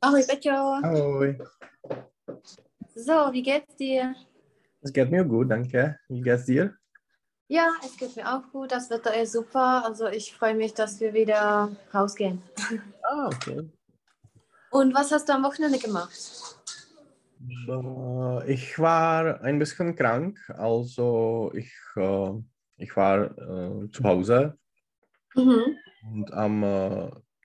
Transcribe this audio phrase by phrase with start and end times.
[0.00, 0.80] Ahoj Peťo.
[0.82, 1.36] Ahoj.
[2.94, 4.14] So, wie geht's dir?
[4.82, 5.98] Es geht mir gut, danke.
[6.08, 6.74] Wie geht's dir?
[7.48, 8.72] Ja, es geht mir auch gut.
[8.72, 9.84] Das Wetter ist super.
[9.84, 12.42] Also ich freue mich, dass wir wieder rausgehen.
[13.02, 13.68] Ah, okay.
[14.70, 16.16] Und was hast du am Wochenende gemacht?
[17.68, 22.30] Äh, Ich war ein bisschen krank, also ich, äh,
[22.76, 24.56] ich war äh, zu Hause
[25.34, 25.76] Mhm.
[26.12, 26.62] und am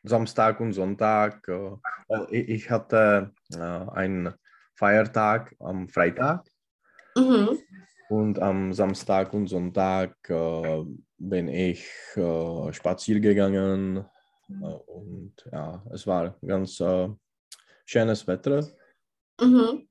[0.08, 4.34] Samstag und Sonntag, äh, ich, hatte äh, einen
[4.76, 6.46] Feiertag am Freitag
[7.18, 7.58] Mhm.
[8.10, 10.84] und am Samstag und Sonntag äh,
[11.18, 11.90] bin ich
[12.72, 14.06] spazieren gegangen
[14.86, 16.82] und ja, es war ganz
[17.86, 18.68] schönes Wetter.
[19.40, 19.88] Mhm.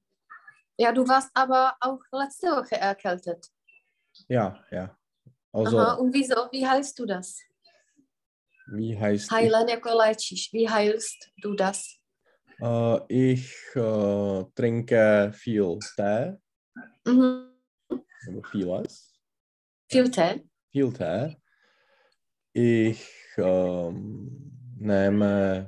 [0.76, 3.50] Ja, du warst aber auch letzte Woche erkältet.
[4.28, 4.96] Ja, ja.
[5.52, 5.94] Also, Aha.
[5.94, 6.48] Und wieso?
[6.50, 7.40] Wie heilst du das?
[8.66, 10.50] Wie heißt Heilen jako léčíš.
[10.52, 11.82] Wie heilst du das?
[12.62, 16.38] Äh, ich äh, trinke viel Tee,
[17.06, 17.50] Mhm.
[18.28, 19.12] oder vieles,
[19.90, 20.42] Viel Tee.
[20.72, 21.36] viel Tee.
[22.52, 23.02] Ich
[23.38, 25.66] ähm, nehme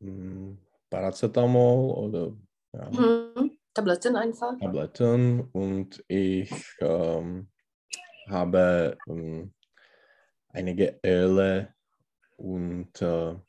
[0.00, 0.52] mm,
[0.90, 2.36] Paracetamol oder
[2.72, 3.58] ja, Mhm.
[3.72, 4.58] Tabletten einfach.
[4.58, 7.48] Tabletten und ich ähm,
[8.28, 9.54] habe ähm,
[10.52, 11.74] einige Öle
[12.36, 13.40] und äh,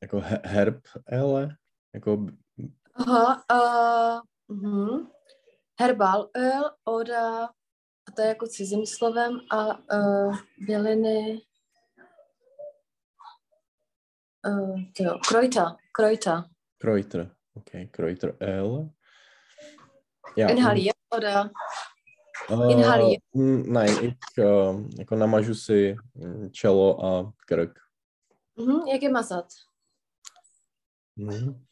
[0.00, 1.56] jako he- Herböle,
[1.92, 2.26] jako
[2.94, 5.10] Aha, uh, mhm.
[5.80, 7.48] Herbálöl oder
[8.16, 11.42] to je jako cizím slovem a uh, byliny
[14.46, 16.50] uh, jo, krojta, krojta.
[16.78, 17.34] Kräuter.
[17.54, 18.90] Okay, Kräuteröl.
[20.36, 21.50] Ja, Inhaliert oder
[22.50, 23.22] äh, inhaliert.
[23.34, 27.78] mm, Nein, ich äh, jako namažu si mm, čelo a krk.
[28.56, 29.46] mhm, jak je mazat?
[31.16, 31.64] Mhm.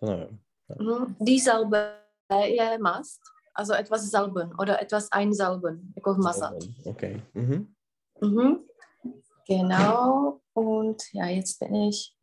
[0.00, 0.38] To nevím.
[0.80, 1.16] Mhm.
[1.20, 2.00] Die Salbe
[2.44, 3.20] je mast,
[3.54, 6.54] also etwas salben oder etwas einsalben, jako mazat.
[6.86, 7.22] Okay.
[7.34, 7.74] Mhm.
[8.22, 8.64] Mhm.
[9.48, 10.40] Genau.
[10.54, 12.16] Und ja, jetzt bin ich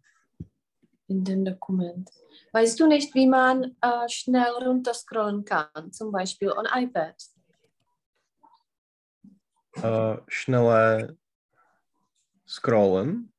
[1.12, 2.10] in dem Dokument.
[2.54, 7.16] Weißt du nicht, wie man äh, schnell runterscrollen kann, zum Beispiel on iPad?
[9.84, 11.18] Äh, schnelle
[12.48, 13.34] Scrollen.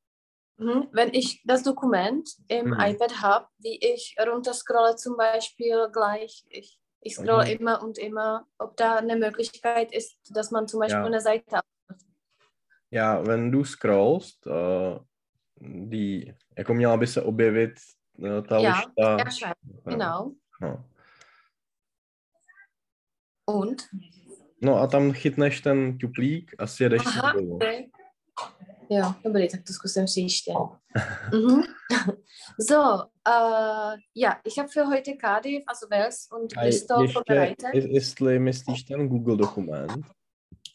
[0.57, 0.87] Mhm.
[0.91, 2.79] Wenn ich das Dokument im Mhm.
[2.79, 7.59] iPad habe, wie ich runterscrolle, zum Beispiel gleich, ich, ich scrolle Mhm.
[7.59, 11.05] immer und immer, ob da eine Möglichkeit ist, dass man zum Beispiel Ja.
[11.05, 11.61] eine Seite
[12.91, 14.99] Ja, wenn du scrollst, äh,
[15.89, 17.73] die, jako měla by se objevit
[18.25, 18.81] äh, ta Ja,
[19.19, 19.57] erscheint.
[19.85, 19.91] Ja.
[19.91, 20.31] Genau.
[20.61, 20.85] No.
[23.45, 23.81] Und?
[24.61, 27.55] no a tam chytneš ten tuplík a sjedeš si Aha, dolů.
[27.55, 27.85] okay.
[28.89, 30.53] Jo, dobrý, tak to zkusím příště.
[31.33, 31.61] Mhm.
[32.69, 32.75] So,
[33.27, 37.73] äh, ja, ich habe für heute Cardiff, also Wels und A Bristol vorbereitet.
[37.73, 40.05] je- jestli myslíš ten Google dokument,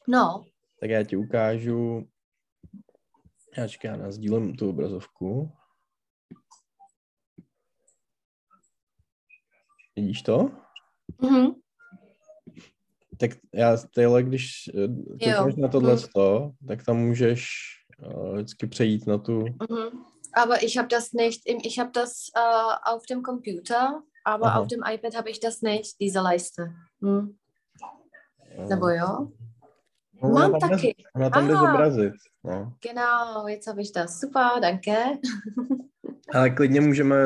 [0.08, 0.44] No,
[0.80, 2.08] tak já ti ukážu.
[3.56, 5.52] Já čekám, já nazdílím tu obrazovku.
[9.96, 10.50] Vidíš to?
[11.22, 11.46] mhm.
[13.20, 14.70] Tak já tyhle, když
[15.22, 16.52] klikneš na tohle, Mhm.
[16.68, 17.46] tak tam můžeš
[18.06, 19.40] uh, vždycky přejít na tu.
[19.40, 20.04] Mhm.
[20.34, 24.60] Aber ich habe das nicht, im, ich habe das äh, auf dem Computer, aber Aha.
[24.60, 26.74] auf dem iPad habe ich das nicht, diese Leiste.
[27.00, 27.36] Hm.
[28.40, 29.32] eh, Nebo jo?
[30.22, 30.94] No, Mám tam taky.
[31.14, 31.66] Ona tam jde Aha.
[31.66, 32.12] zobrazit.
[32.44, 32.72] No.
[32.88, 34.20] Genau, jetzt habe ich das.
[34.20, 34.96] Super, danke.
[36.34, 37.16] Ale klidně můžeme,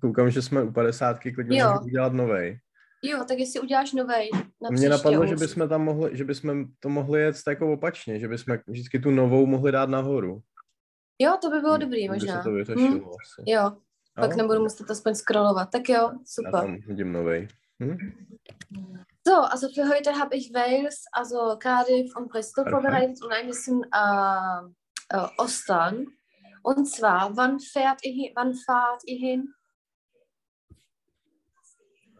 [0.00, 1.66] koukám, že jsme u 50, klidně Jo.
[1.66, 2.60] můžeme udělat novej.
[3.02, 4.30] Jo, tak jestli uděláš novej
[4.62, 8.28] na Mně napadlo, že bychom tam mohli, že bychom to mohli jet jako opačně, že
[8.28, 10.42] bychom vždycky tu novou mohli dát nahoru.
[11.22, 12.36] Jo, to by bylo Hm, dobrý By možná.
[12.36, 13.50] se to vyřešilo Hm, asi.
[13.50, 13.72] Jo,
[14.14, 14.36] pak Jo?
[14.36, 15.70] nebudu muset aspoň scrollovat.
[15.70, 16.52] Tak jo, Já super.
[16.52, 17.48] tam hodím novej.
[17.82, 17.96] Hm?
[19.30, 22.82] So, also für heute habe ich Wales, also Cardiff und Bristol Perfekt.
[22.82, 26.08] vorbereitet und ein bisschen äh, äh, Ostern.
[26.64, 29.54] Und zwar, wann fährt ihr hin, wann fahrt ihr hin?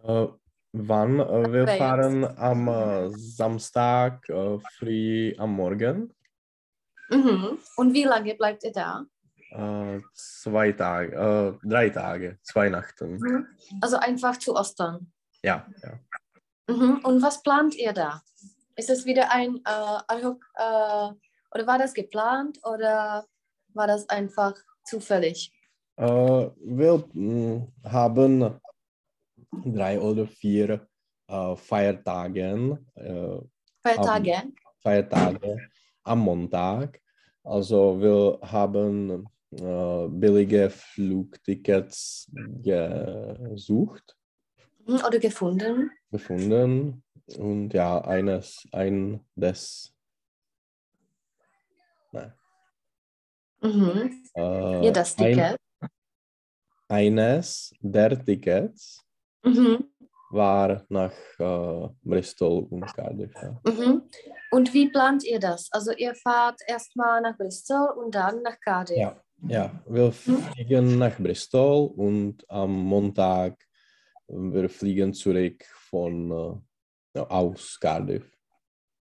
[0.04, 0.28] Uh,
[0.70, 1.78] wann uh, wir Wales.
[1.78, 6.14] fahren am uh, Samstag uh, früh am Morgen.
[7.10, 7.58] Mhm.
[7.74, 9.04] Und wie lange bleibt ihr da?
[10.14, 13.16] Zwei Tage, drei Tage, zwei Nachten.
[13.16, 13.46] Mhm.
[13.80, 15.12] Also einfach zu Ostern.
[15.42, 15.98] Ja, ja.
[16.70, 17.00] Mhm.
[17.04, 18.22] Und was plant ihr da?
[18.76, 21.08] Ist es wieder ein äh, ad hoc, äh,
[21.52, 23.26] oder war das geplant oder
[23.74, 25.52] war das einfach zufällig?
[25.98, 28.58] Uh, wir mm, haben
[29.64, 30.86] drei oder vier
[31.30, 33.42] uh, Feiertagen, uh,
[33.82, 34.52] Feiertage?
[34.82, 35.58] Feiertage
[36.04, 37.00] am Montag.
[37.44, 42.30] Also wir haben äh, billige Flugtickets
[42.62, 44.16] gesucht,
[44.86, 45.90] Oder gefunden.
[46.10, 47.02] gefunden
[47.38, 49.92] und ja, eines, ein des,
[52.12, 52.32] nein,
[53.62, 54.24] Mhm.
[54.34, 55.56] äh, Ja, das ein, Ticket.
[56.88, 59.04] eines der Tickets
[59.44, 59.84] Mhm.
[60.30, 63.32] war nach äh, Bristol und Cardiff.
[63.34, 63.60] Ja.
[63.64, 64.02] Mhm.
[64.50, 65.68] Und wie plant ihr das?
[65.72, 68.96] Also ihr fahrt erstmal nach Bristol und dann nach Cardiff.
[68.96, 73.56] Ja, ja, wir fliegen nach Bristol und am Montag
[74.32, 76.62] wir fliegen zurück von
[77.14, 78.24] äh, aus Cardiff.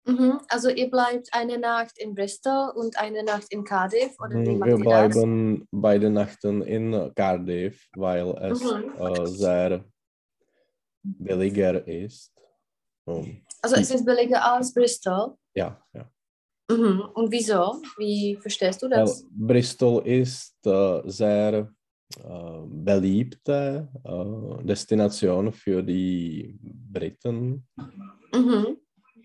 [0.05, 0.39] Mhm.
[0.47, 4.63] Also ihr bleibt eine Nacht in Bristol und eine Nacht in Cardiff oder wie Mhm,
[4.65, 4.81] Wir ihr das?
[5.13, 8.93] bleiben beide Nächten in Cardiff, weil es Mhm.
[8.97, 9.85] äh, sehr
[11.03, 12.33] billiger ist.
[13.05, 15.35] Und, Also es ist billiger als Bristol.
[15.55, 16.09] ja, ja.
[16.71, 17.01] Mhm.
[17.15, 17.81] Und wieso?
[17.97, 19.25] Wie verstehst du Weil das?
[19.31, 21.71] Bristol ist äh, sehr
[22.67, 27.67] beliebte äh, Destination für die Briten
[28.33, 28.77] Mhm.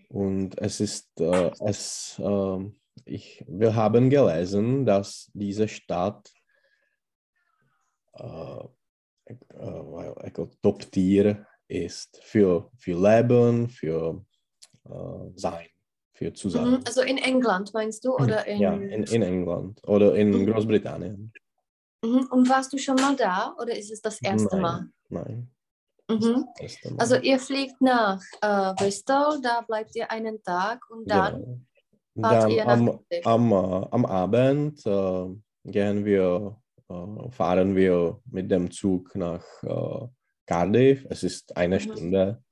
[0.09, 2.59] und es ist äh, es äh,
[3.05, 6.31] ich wir haben gelesen, dass diese Stadt
[8.13, 8.63] äh,
[9.25, 14.23] äh, top tier ist für für Leben, für
[14.85, 15.67] äh, sein,
[16.13, 16.31] für.
[16.31, 16.81] Mhm.
[16.85, 18.59] Also in England meinst du oder in...
[18.61, 20.45] Ja, in, in England oder in Mhm.
[20.51, 21.31] Großbritannien.
[22.05, 22.27] Mhm.
[22.31, 24.87] Und warst du schon mal da oder ist es das erste Mal?
[25.09, 25.49] Nein,
[26.09, 26.45] Mhm.
[26.59, 26.99] erste Mal.
[26.99, 31.33] Also ihr fliegt nach äh, Bristol, da bleibt ihr einen Tag und dann
[32.15, 32.27] Genau.
[32.29, 35.25] fahrt Dann ihr nach am, am, äh, am Abend äh,
[35.65, 40.07] gehen wir, äh, fahren wir mit dem Zug nach äh,
[40.45, 41.05] Cardiff.
[41.09, 41.81] Es ist eine Mhm.
[41.81, 42.43] Stunde.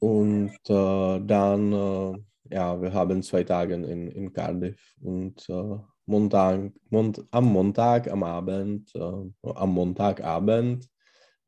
[0.00, 4.78] Und äh, dann, ja, wir haben zwei Tage in, in Cardiff.
[5.00, 5.48] Und
[6.06, 9.00] Montag, Mont, am Montag, am Abend, äh,
[9.42, 10.88] am Montagabend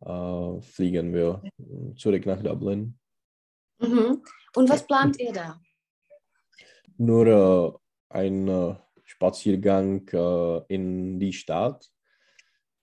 [0.01, 1.43] äh, fliegen wir
[1.97, 2.99] zurück nach Dublin.
[3.79, 4.23] Mhm.
[4.55, 5.61] Und was plant ihr da?
[6.99, 8.75] nur äh, ein äh,
[9.05, 11.89] Spaziergang äh, in die Stadt.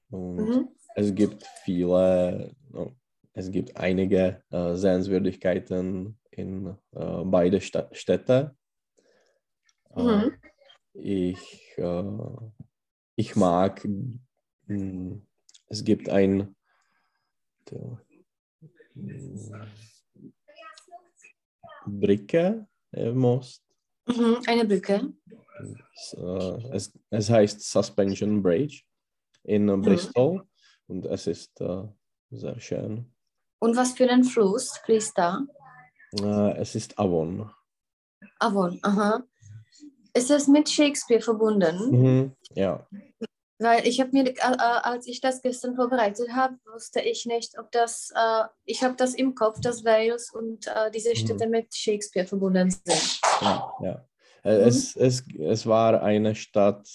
[0.09, 0.69] Und Mhm.
[0.95, 2.85] es gibt viele, äh,
[3.33, 8.55] es gibt einige Sehenswürdigkeiten in beide Sta Städte.
[9.95, 10.33] Mhm.
[10.94, 12.04] Ich, äh,
[13.16, 13.88] ich mag,
[14.68, 15.22] mh,
[15.68, 16.56] es gibt ein
[17.69, 18.00] der,
[18.95, 19.68] mh,
[21.86, 23.63] Brücke, äh, Most.
[24.07, 24.38] Mhm.
[24.48, 25.13] Eine Brücke.
[25.95, 28.84] Es, äh, es, es heißt Suspension Bridge
[29.44, 30.48] in äh, Bristol
[30.88, 31.84] und es ist äh,
[32.31, 33.12] sehr schön.
[33.60, 35.45] Und was für ein Fluss fließt da?
[36.19, 37.50] Äh, es ist Avon.
[38.40, 39.24] Avon, aha.
[40.15, 41.92] Ist es mit Shakespeare verbunden?
[41.92, 42.31] Mhm.
[42.56, 42.86] Ja,
[43.60, 47.57] Weil ich habe mir, äh, äh, als ich das gestern vorbereitet habe, wusste ich nicht,
[47.57, 51.74] ob das, äh, ich habe das im Kopf, dass Wales und äh, diese Städte mit
[51.74, 53.19] Shakespeare verbunden sind.
[53.42, 54.06] ja, ja.
[54.44, 56.86] Äh, Es, es, es war eine Stadt,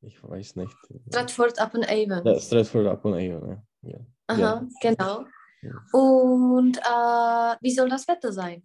[0.00, 0.76] ich weiß nicht.
[1.08, 2.22] Stratford upon Avon.
[2.24, 3.62] Ja, Stratford upon Avon.
[3.82, 3.90] Ja.
[3.90, 3.98] Ja.
[4.26, 5.24] Aha, genau.
[5.62, 5.72] Ja.
[5.92, 8.62] Und äh, wie soll das Wetter sein?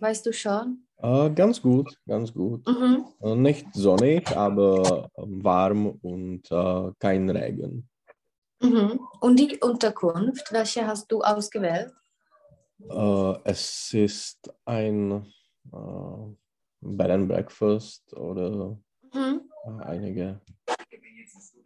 [0.00, 0.86] Weißt du schon?
[0.98, 2.66] Äh, ganz gut, ganz gut.
[2.66, 3.04] Mhm.
[3.20, 7.88] Äh, nicht sonnig, aber ähm, warm und äh, kein Regen.
[8.60, 9.00] Mhm.
[9.20, 11.92] Und die Unterkunft, welche hast du ausgewählt?
[12.88, 15.26] Äh, es ist ein
[15.72, 16.34] äh,
[16.80, 18.78] Bed and Breakfast oder
[19.12, 19.42] Mhm.
[19.64, 20.40] äh, einige.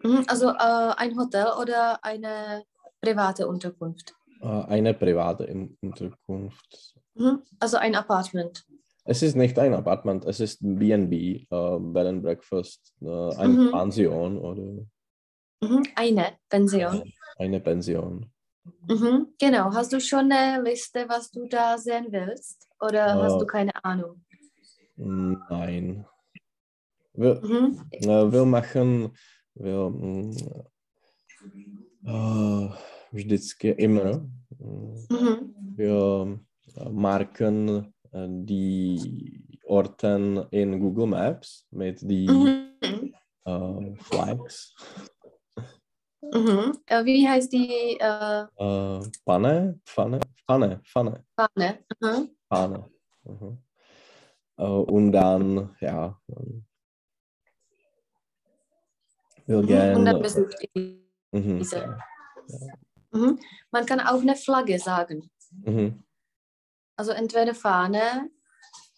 [0.02, 0.24] Mhm.
[0.26, 2.64] Also ein Hotel oder eine
[3.00, 4.14] private Unterkunft?
[4.40, 5.46] Eine private
[5.82, 6.96] Unterkunft.
[7.14, 7.42] Mhm.
[7.58, 8.64] Also ein Apartment.
[9.04, 13.70] Es ist nicht ein Apartment, es ist B&B, äh, Bed and Breakfast, äh, eine Mhm.
[13.72, 14.62] Pension oder
[15.62, 15.82] Mhm.
[15.96, 17.02] Eine Pension.
[17.38, 18.30] eine Pension.
[18.88, 19.28] Mhm.
[19.38, 19.72] Genau.
[19.74, 22.68] Hast du schon eine Liste, was du da sehen willst?
[22.80, 23.38] Oder hast Äh.
[23.38, 24.22] du keine Ahnung?
[24.96, 26.06] Nein.
[27.14, 27.80] Wir, Mhm.
[27.90, 29.12] äh, wir machen
[29.54, 30.30] wir, mm,
[32.06, 32.68] äh,
[33.12, 34.26] vždycky immer.
[34.58, 35.08] mm.
[35.76, 36.38] Wir äh,
[36.90, 43.14] marken äh, die Orten in Google Maps mit die Mhm.
[43.44, 44.74] äh, Flags.
[46.22, 46.78] Mhm.
[46.86, 51.24] Äh, wie heißt die äh, Äh, Pfanne, Pfanne, Pfanne, Pfanne?
[52.00, 52.30] Mhm.
[52.48, 52.90] Pfanne.
[53.24, 53.58] Mhm.
[54.56, 56.64] Und dann, ja, Mhm.
[59.66, 59.96] gehen.
[59.96, 60.22] Und dann
[60.74, 61.00] ihr
[61.32, 61.96] Mhm, diese.
[63.70, 65.30] Man kann auch eine Flagge sagen.
[65.64, 66.02] Mhm.
[67.00, 68.28] Also entweder Fahne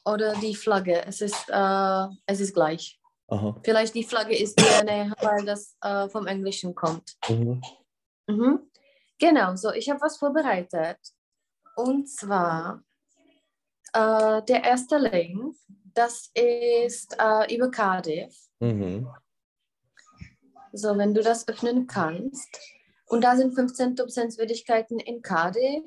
[0.05, 1.07] oder die Flagge.
[1.07, 3.01] Es ist, äh, es ist gleich.
[3.29, 3.61] Aha.
[3.63, 7.17] Vielleicht die Flagge ist dir näher, weil das äh, vom Englischen kommt.
[7.29, 7.63] Mhm.
[8.27, 8.59] Mhm.
[9.21, 10.99] Genau, so ich habe was vorbereitet.
[11.77, 12.83] Und zwar
[13.93, 15.55] äh, der erste Link,
[15.95, 18.35] das ist äh, über Cardiff.
[18.59, 19.09] Mhm.
[20.73, 22.49] So, wenn du das öffnen kannst.
[23.07, 25.85] Und da sind 15 Sehenswürdigkeiten in Cardiff.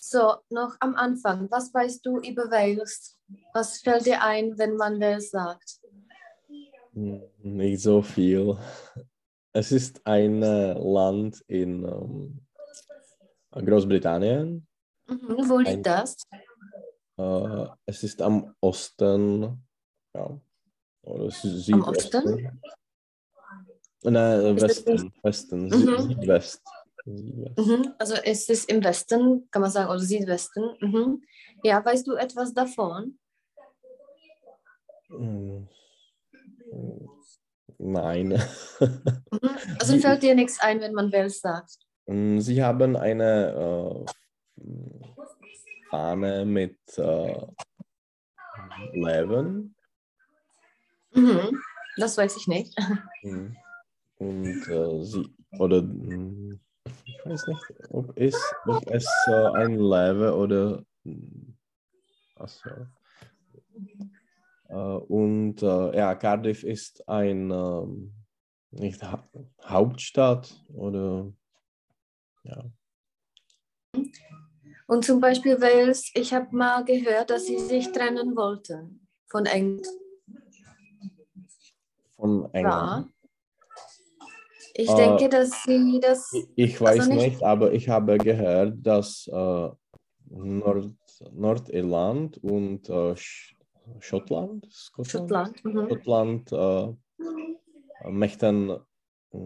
[0.00, 3.18] So, noch am Anfang, was weißt du über Wales?
[3.52, 5.80] Was fällt dir ein, wenn man Wales sagt?
[6.92, 8.56] Nicht so viel.
[9.52, 12.40] Es ist ein äh, Land in ähm,
[13.50, 14.66] Großbritannien.
[15.08, 16.16] Mhm, wo liegt Ein- das?
[17.18, 19.66] Äh, es ist am Osten,
[20.14, 20.40] ja,
[21.02, 22.60] oder Sü- Am Südosten.
[24.04, 25.70] Nein, Westen, Westen, Mhm.
[25.72, 26.62] Sü- Südwest.
[27.08, 30.62] Mhm, also es ist im Westen, kann man sagen, oder Südwesten.
[30.80, 31.22] Mhm.
[31.62, 33.18] Ja, weißt du etwas davon?
[35.08, 35.66] Mm.
[37.78, 38.42] Nein.
[39.30, 39.50] Mhm.
[39.78, 41.76] Also Die- fällt dir nichts ein, wenn man Wales sagt.
[42.06, 44.62] Mm, Sie haben eine äh,
[45.90, 47.46] Fahne mit äh,
[48.94, 49.74] Löwen.
[51.12, 51.60] Mhm.
[51.98, 52.74] Das weiß ich nicht.
[53.22, 53.48] Mm.
[54.18, 55.82] Und äh, sie, oder
[57.18, 61.52] ich weiß nicht, ob es, ob es äh, ein Löwe oder mm,
[62.36, 62.70] achso.
[64.68, 68.14] Äh, und äh, ja, Cardiff ist ein ähm,
[68.70, 69.28] nicht ha
[69.64, 71.32] Hauptstadt oder
[72.44, 72.64] ja.
[74.86, 79.86] Und zum Beispiel Wales, ich habe mal gehört, dass sie sich trennen wollten von England.
[82.16, 83.06] von Ja.
[84.80, 86.32] Ich Äh, denke, dass sie das.
[86.32, 89.68] Ich- Ich weiß Also nicht- nicht, aber ich habe gehört, dass äh,
[90.30, 90.92] Nord
[91.32, 93.56] Nordirland und äh, Sch
[93.98, 95.64] Schottland, Scotland, Schottland.
[95.64, 95.88] Mhm.
[95.88, 99.36] Schottland äh, möchten äh,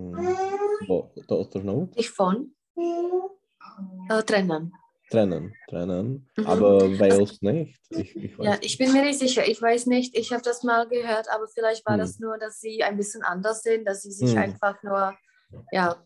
[1.29, 1.89] oder no?
[1.97, 4.75] Sich von äh, trennen.
[5.12, 6.47] Trennen, trennen, Mhm.
[6.47, 7.78] aber Wales nicht.
[7.90, 9.47] Ich, ich Ja, ich bin mir nicht sicher.
[9.47, 10.16] Ich weiß nicht.
[10.16, 12.00] Ich habe das mal gehört, aber vielleicht war Hm.
[12.00, 14.38] das nur, dass sie ein bisschen anders sind, dass sie sich Hm.
[14.38, 15.14] einfach nur,
[15.71, 16.02] ja,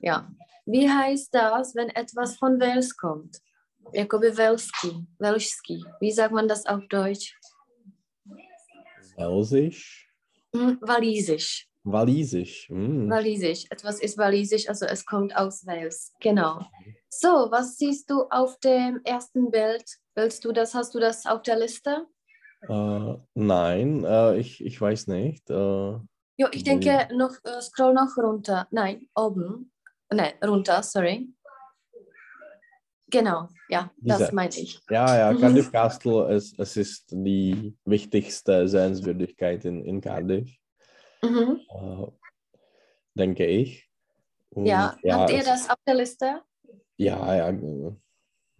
[0.00, 0.30] ja.
[0.64, 3.38] Wie heißt das, wenn etwas von Wales kommt?
[3.92, 5.84] Jakoby Welski, Welski.
[6.00, 7.36] Wie sagt man das auf Deutsch?
[9.16, 10.08] Walisisch,
[10.54, 11.68] Hm, Walisisch.
[11.84, 12.68] Walisisch.
[12.68, 13.08] hm.
[13.08, 13.64] Walisisch.
[13.70, 16.12] Etwas ist Walisisch, also es kommt aus Wales.
[16.20, 16.66] Genau.
[17.08, 19.84] So, was siehst du auf dem ersten Bild?
[20.14, 20.74] Willst du das?
[20.74, 22.06] Hast du das auf der Liste?
[22.68, 25.48] Äh, nein, äh, ich, ich weiß nicht.
[25.50, 25.98] Äh,
[26.38, 28.66] Ja, ich denke, noch, scroll noch runter.
[28.70, 29.72] Nein, oben.
[30.10, 31.32] Nein, runter, sorry.
[33.08, 34.34] Genau, ja, das Diese.
[34.34, 34.80] meine ich.
[34.90, 35.38] Ja, ja, Mhm.
[35.40, 40.50] Cardiff Castle, es, es ist die wichtigste Sehenswürdigkeit in, in Cardiff,
[41.22, 41.60] Mhm.
[43.14, 43.88] denke ich.
[44.50, 46.42] Und Ja, habt ihr das auf der Liste?
[46.96, 47.50] Ja, ja.
[47.50, 47.92] äh,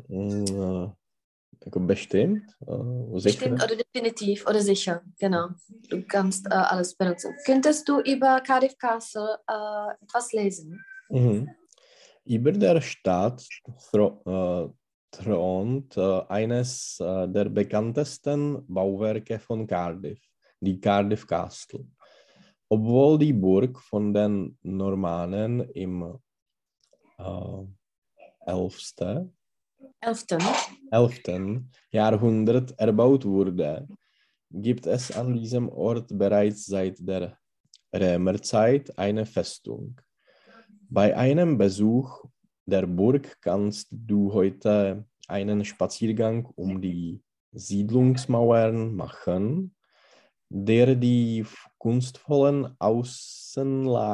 [0.08, 2.56] äh, bestimmt.
[2.66, 3.20] Äh.
[3.22, 5.48] Bestimmt oder definitiv oder sicher, genau.
[5.88, 7.34] Du kannst äh, alles benutzen.
[7.44, 10.84] Könntest du über Cardiff Castle äh, etwas lesen?
[11.08, 11.48] Mhm.
[12.24, 13.46] Über der Stadt
[13.90, 14.68] thro äh,
[15.12, 15.96] thront
[16.28, 20.20] eines der bekanntesten Bauwerke von Cardiff,
[20.60, 21.86] die Cardiff Castle.
[22.68, 26.18] Obwohl die Burg von den Normannen im
[28.46, 28.94] 11.
[30.00, 30.42] Elften.
[30.90, 31.22] 11.
[31.90, 33.88] Jahrhundert erbaut wurde,
[34.50, 37.36] gibt es an diesem Ort bereits seit der
[37.92, 40.00] Römerzeit eine Festung.
[40.88, 42.24] Bei einem Besuch
[42.64, 47.20] der Burg kannst du heute einen Spaziergang um die
[47.52, 49.74] Siedlungsmauern machen,
[50.48, 51.44] der die
[51.78, 54.06] kunstvollen Außenlagen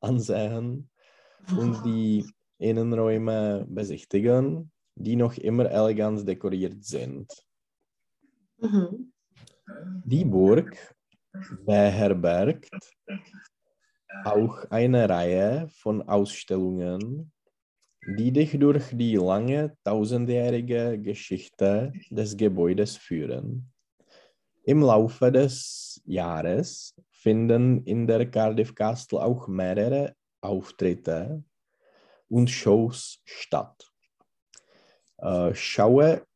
[0.00, 0.90] ansehen
[1.56, 2.26] und die
[2.60, 7.26] Innenräume besichtigen, die noch immer elegant dekoriert sind.
[8.58, 9.12] Mhm.
[10.04, 10.76] Die Burg
[11.64, 12.70] beherbergt
[14.24, 17.32] auch eine Reihe von Ausstellungen,
[18.18, 23.72] die dich durch die lange tausendjährige Geschichte des Gebäudes führen.
[24.64, 31.44] Im Laufe des Jahres finden in der Cardiff Castle auch mehrere Auftritte
[32.30, 33.90] und Shows statt.
[35.18, 36.26] Äh, schaue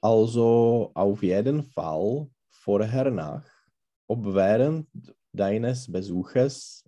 [0.00, 3.44] also auf jeden Fall vorher nach,
[4.06, 4.88] ob während
[5.32, 6.84] deines Besuches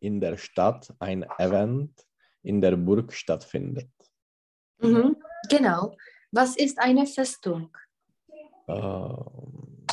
[0.00, 2.06] in der Stadt ein Event
[2.42, 3.90] in der Burg stattfindet.
[4.78, 5.16] Mhm.
[5.48, 5.96] Genau.
[6.32, 7.76] Was ist eine Festung?
[8.68, 9.86] Ähm,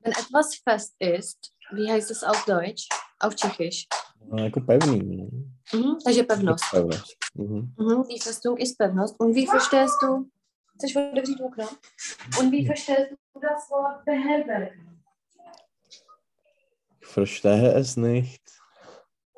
[0.00, 2.88] Wenn etwas fest ist, wie heißt es auf Deutsch?
[3.20, 3.86] Auf Tschechisch.
[4.32, 5.02] no, jako pevný.
[5.74, 5.98] Mhm.
[6.04, 6.64] Takže pevnost.
[6.70, 7.16] Pevnost.
[7.34, 7.74] Mhm.
[7.78, 8.02] Mhm.
[8.08, 9.20] Die Festung ist Pevnost.
[9.20, 10.28] Und wie verstehst du,
[10.74, 11.68] chceš otevřít okno?
[12.40, 15.02] Und wie verstehst du das Wort beherbergen?
[17.14, 18.42] Verstehe es nicht.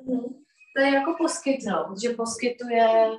[0.03, 0.45] Mhm.
[0.77, 3.11] To je jako poskytnout, že poskytuje,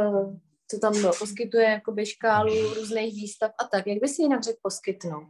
[0.00, 0.36] uh,
[0.70, 3.86] co tam bylo, poskytuje jakoby škálu různých výstav a tak.
[3.86, 5.28] Jak by si jinak řekl poskytnout?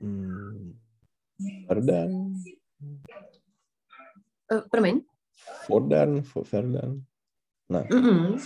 [0.00, 0.83] Mm.
[1.68, 2.34] Ferdern?
[4.52, 5.02] Uh, promiň?
[5.66, 6.22] Fordern?
[6.22, 7.02] Fo- Ferdern?
[7.68, 7.82] Ne.
[7.90, 8.38] Mm-mm.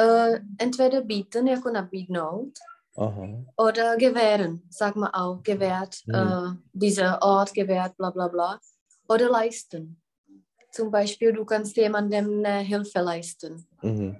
[0.00, 2.58] Uh, entweder bieten, jako nabídnout,
[2.96, 3.44] Aha.
[3.56, 6.14] oder gewähren, sag mal auch, gewährt, Mhm.
[6.14, 8.58] äh, dieser Ort gewährt, bla bla bla.
[9.08, 10.00] Oder leisten.
[10.72, 13.66] Zum Beispiel, du kannst jemandem eine Hilfe leisten.
[13.82, 14.16] Mhm.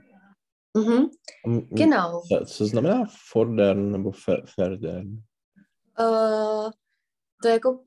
[0.77, 1.11] Mhm.
[1.47, 2.23] Mm, Genau.
[2.29, 5.23] Co, co znamená fordern nebo fe, ferdern?
[5.99, 6.71] Uh,
[7.45, 7.79] to je jako uh,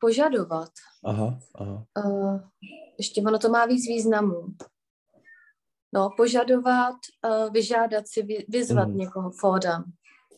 [0.00, 0.70] požadovat.
[1.04, 1.86] Aha, aha.
[2.04, 2.40] Uh,
[2.98, 4.46] ještě ono to má víc významů.
[5.94, 6.94] No, požadovat,
[7.28, 8.96] uh, vyžádat si, vy, vyzvat Mhm.
[8.98, 9.84] někoho, fordern.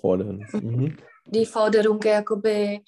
[0.00, 0.38] Fordern.
[0.54, 0.96] Mhm.
[1.26, 2.80] Die Forderung je jakoby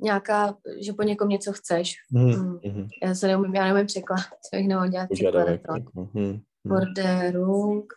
[0.00, 1.94] nějaká, že po někom něco chceš.
[2.12, 2.26] Mhm.
[2.26, 2.58] Mm.
[2.64, 2.88] Mhm.
[3.02, 5.48] Já se neumím, já neumím překlad, co bych nemohl dělat překlad.
[5.48, 5.74] Jako.
[5.94, 6.10] Mhm.
[6.14, 6.40] Mhm.
[6.68, 7.92] Forderung,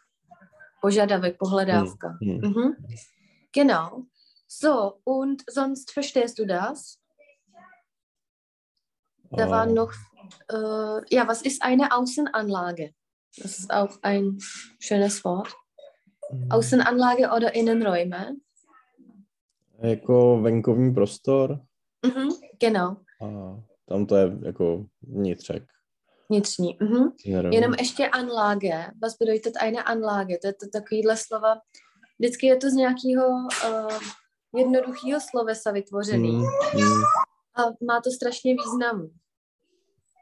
[0.82, 2.18] požadavek, pohledávka.
[2.22, 2.42] Mhm.
[2.42, 2.74] Mhm.
[3.56, 4.04] Genau.
[4.52, 6.99] So, und sonst verstehst du das?
[9.38, 9.94] Da war Ah, noch,
[10.52, 12.92] äh, ja, was ist eine Außenanlage?
[13.38, 14.38] Das ist auch ein
[14.80, 15.54] schönes Wort.
[16.32, 16.52] mhm.
[16.52, 18.36] Außenanlage oder Innenräume?
[19.84, 21.60] Jako venkovní prostor.
[22.06, 22.30] Mhm.
[22.60, 25.64] Genau, A tam to je jako vnitřek.
[26.30, 26.78] vnitřní.
[26.82, 27.12] Mhm.
[27.26, 27.54] Inneren.
[27.54, 28.92] Jenom ještě Anlage.
[29.02, 30.38] Was bedeutet eine Anlage?
[30.38, 31.56] To je to takovýhle slova.
[32.20, 34.00] Vždycky je to z nějakého uh,
[34.56, 36.32] jednoduchého slovesa vytvořený.
[36.32, 36.46] Mhm.
[36.76, 37.02] Mhm.
[37.60, 39.10] A má to strašně významu.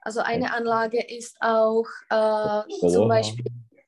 [0.06, 3.08] Also eine Anlage ist auch uh, zum.
[3.08, 3.46] Beispiel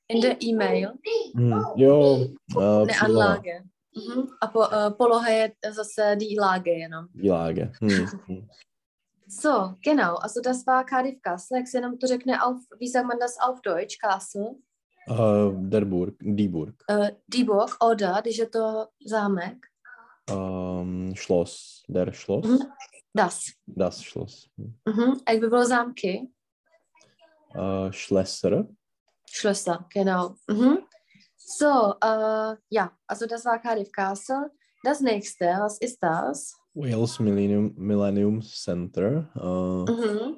[0.08, 0.92] in der E-Mail
[1.34, 1.64] Mhm.
[1.76, 3.62] Jo, uh, eine Anlage.
[3.96, 4.28] Mhm.
[4.40, 7.06] A po, uh, poloha je zase die Lage jenom.
[7.14, 7.72] Die Lage.
[7.80, 8.08] Mhm.
[8.28, 8.48] Mhm.
[9.28, 10.16] So, genau.
[10.16, 11.58] Also das war Cardiff Castle.
[11.58, 13.98] Jak se jenom to řekne auf, wie sagt man das auf Deutsch?
[13.98, 14.54] Castle.
[15.08, 16.74] Uh, der Burg, die Burg.
[16.90, 19.56] Uh, die Burg, oder, když je to zámek.
[20.30, 22.46] Um, Schloss, der Schloss.
[22.46, 22.58] Mhm.
[23.14, 23.52] Das.
[23.66, 24.48] Das Schloss.
[24.86, 25.20] Mhm.
[25.28, 26.28] Jak by bylo zámky?
[27.54, 28.66] Uh, Schlösser.
[29.30, 30.34] Schlösser, genau.
[30.50, 30.78] Mhm.
[31.58, 34.50] So, äh, ja, also das war Cardiff Castle.
[34.84, 36.54] Das nächste, was ist das?
[36.74, 39.28] Wales Millennium, Millennium Center.
[39.34, 40.36] Uh, Mhm.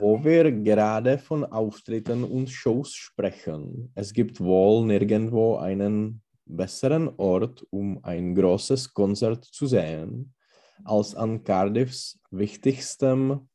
[0.00, 3.92] Wo wir gerade von Auftritten und Shows sprechen.
[3.94, 10.33] Es gibt wohl nirgendwo einen besseren Ort, um ein großes Konzert zu sehen,
[10.84, 13.48] als an Cardiffs wichtigstem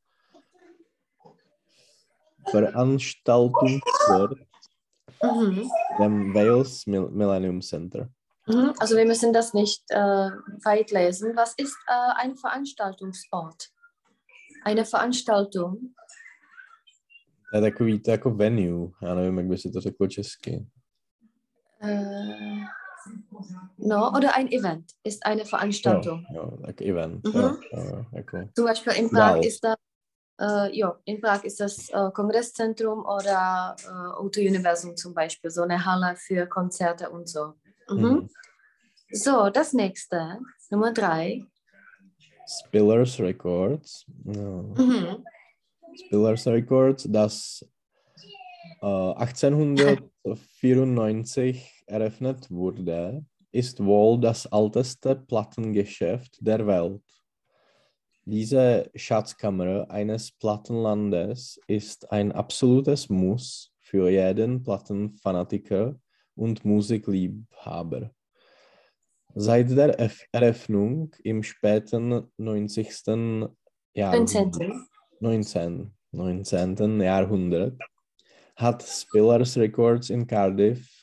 [2.49, 4.39] Veranstaltungsort,
[5.23, 5.69] Mhm.
[5.99, 8.09] dem Wales Mil Millennium Center.
[8.47, 8.73] Mhm.
[8.79, 10.29] Also wir müssen das nicht äh,
[10.63, 11.35] weit lesen.
[11.35, 13.69] Was ist äh, ein Veranstaltungsort?
[14.63, 15.93] Eine Veranstaltung.
[17.51, 20.65] To je takový to jako venue, já nevím, jak by si to řekl česky.
[21.81, 22.65] Äh,
[23.77, 26.25] no, oder ein Event ist eine Veranstaltung.
[26.33, 27.23] Jo, jo, tak event.
[27.23, 27.57] Mhm.
[27.71, 28.37] Jo, jako.
[28.55, 29.45] Zum Beispiel in Prag Wow.
[29.45, 29.75] ist das,
[30.41, 35.61] äh, ja, in Prag ist das äh, Kongresszentrum oder äh, Auto Universum zum Beispiel, so
[35.63, 37.53] eine Halle für Konzerte und so.
[37.89, 38.01] Mhm.
[38.01, 38.29] Mhm.
[39.11, 41.43] So, das nächste, Nummer drei.
[42.47, 44.05] Spillers Records.
[44.23, 44.73] No.
[44.77, 45.23] Mhm.
[45.95, 47.65] Spillers Records, das
[48.81, 57.01] äh, 1894 eröffnet wurde, ist wohl das älteste Plattengeschäft der Welt.
[58.25, 65.99] Diese Schatzkammer eines Plattenlandes ist ein absolutes Muss für jeden Plattenfanatiker
[66.35, 68.11] und Musikliebhaber.
[69.33, 69.97] Seit der
[70.31, 73.49] Eröffnung im späten 90.
[73.93, 74.85] Jahrhundert 19.
[75.19, 75.91] 19.
[76.11, 77.01] 19.
[77.01, 77.79] Jahrhundert
[78.55, 81.01] hat Spillers Records in Cardiff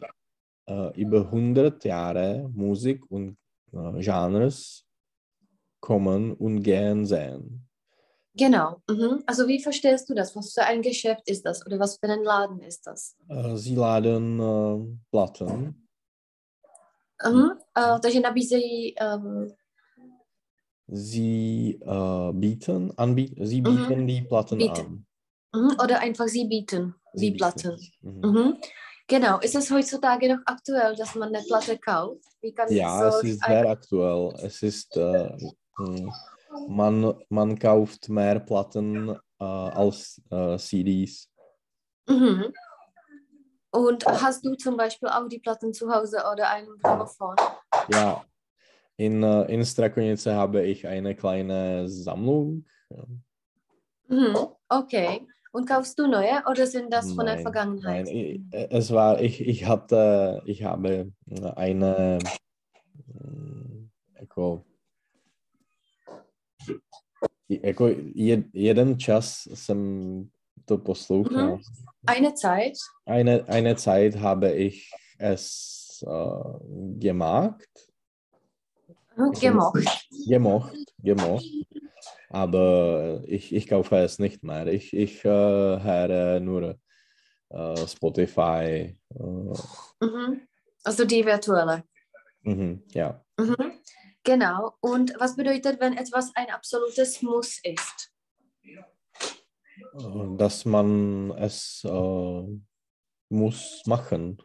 [0.66, 3.36] äh, über 100 Jahre Musik und
[3.72, 4.84] äh, Genres
[5.80, 7.62] kommen und gehen sehen.
[8.34, 8.82] Genau.
[8.88, 9.22] Mhm.
[9.26, 10.36] Also wie verstehst du das?
[10.36, 11.64] Was für ein Geschäft ist das?
[11.66, 13.16] Oder was für ein Laden ist das?
[13.28, 15.82] Äh, sie laden Platten,
[17.24, 17.52] Mhm.
[17.74, 19.50] Takže nabízejí ähm,
[20.86, 23.64] sie äh, bieten, anbieten, sie Mhm.
[23.64, 25.06] bieten die Platten Bieten.
[25.52, 25.62] an.
[25.62, 25.76] mhm.
[25.82, 27.76] oder einfach sie bieten Sie die Platten.
[27.76, 28.20] bieten.
[28.20, 28.30] Mhm.
[28.30, 28.56] Mhm.
[29.08, 32.24] Genau, ist es heutzutage noch aktuell, dass man eine Platte kauft?
[32.40, 34.34] Wie kann Ja, so es ist sehr aktuell.
[34.42, 35.30] Es ist, äh,
[35.78, 36.12] mh,
[36.66, 41.30] man, man kauft mehr Platten äh, als äh, CDs.
[42.08, 42.52] Mhm.
[43.70, 47.36] Und hast du zum Beispiel auch die Platten zu Hause oder einen Grammophon?
[47.88, 48.24] Ja,
[48.96, 52.64] in, äh, in Strakonice habe ich eine kleine Sammlung.
[54.08, 54.48] Mhm.
[54.68, 55.26] Okay.
[55.56, 58.04] Und kaufst du neue oder sind das von der Nein, Vergangenheit?
[58.04, 61.10] Nein, ich, es war, ich, ich hatte, ich habe
[61.56, 62.18] eine,
[64.20, 64.64] jako,
[67.48, 70.28] jako jed, jeden čas jsem
[70.66, 71.58] to poslouchal.
[72.06, 72.76] Eine Zeit?
[73.06, 77.68] Eine, eine Zeit habe ich es äh, gemacht,
[79.16, 79.32] Mhm.
[79.40, 80.08] Gemocht.
[80.28, 81.44] gemocht, gemocht.
[82.30, 84.66] Aber ich, ich kaufe es nicht mehr.
[84.66, 86.78] Ich, ich äh, höre nur
[87.50, 88.98] äh, Spotify.
[89.14, 89.54] Äh,
[90.00, 90.46] Mhm.
[90.84, 91.84] Also die virtuelle.
[92.42, 93.24] mhm, ja.
[93.38, 93.80] Mhm.
[94.22, 94.72] Genau.
[94.80, 98.12] Und was bedeutet, wenn etwas ein absolutes Muss ist?
[100.36, 102.42] Dass man es äh,
[103.28, 104.42] muss machen.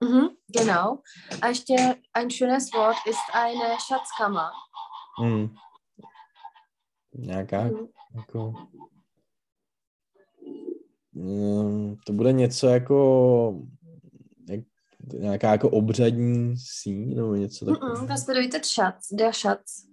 [0.00, 0.36] Mhm.
[0.48, 1.02] Genau.
[1.40, 4.52] Ein schönes Wort ist eine Schatzkammer.
[5.18, 5.58] Mhm.
[7.14, 7.86] Nějaká, Mhm.
[8.16, 8.52] jako,
[11.12, 13.62] mm, to bude něco jako,
[14.48, 14.60] jak,
[15.12, 17.96] nějaká jako obřadní síň, nebo něco takového.
[17.96, 18.06] Mhm.
[18.06, 19.12] Was bedeutet Schatz?
[19.12, 19.84] Der Schatz.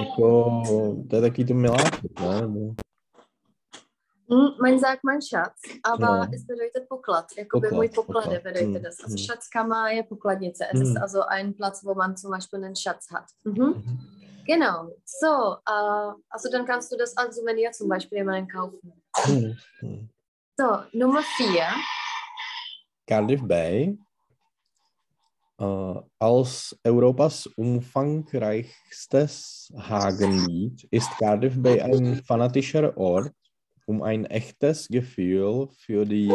[0.00, 0.62] Jako,
[1.10, 2.40] to je takový to miláček, ne?
[2.40, 2.74] Nebo,
[4.30, 4.48] Mhm.
[4.62, 6.28] Man sagt man Schatz, aber Ja.
[6.34, 7.26] es bedeutet Poklad.
[7.38, 8.42] Jakoby Poklad, můj poklad Poklad.
[8.42, 8.82] bedeutet Mhm.
[8.82, 9.00] das.
[9.00, 9.18] Also Mhm.
[9.18, 10.64] Schatzkammer je pokladnice.
[10.74, 11.02] Es ist Mhm.
[11.02, 13.24] also ein Platz, wo man zum Beispiel einen Schatz hat.
[13.44, 13.64] Mhm.
[13.64, 13.98] Mhm.
[14.46, 14.90] Genau.
[15.04, 19.02] So, äh, also dann kannst du das als Souvenir zum Beispiel jemanden kaufen.
[19.26, 20.08] Mhm.
[20.56, 21.66] So, Nummer vier.
[23.06, 23.98] Cardiff Bay
[25.58, 33.32] äh, als Europas umfangreichstes Hagenlied ist Cardiff Bay ein fanatischer Ort,
[33.86, 36.32] um ein echtes Gefühl für die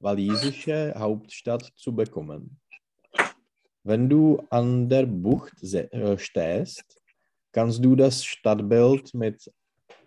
[0.00, 2.60] walisische Hauptstadt zu bekommen.
[3.82, 7.00] Wenn du an der Bucht äh, stehst,
[7.54, 9.50] kannst du das Stadtbild mit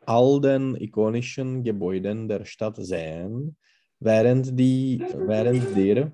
[0.06, 3.58] all den ikonischen Gebäuden der Stadt sehen,
[4.00, 6.12] während, die, während dir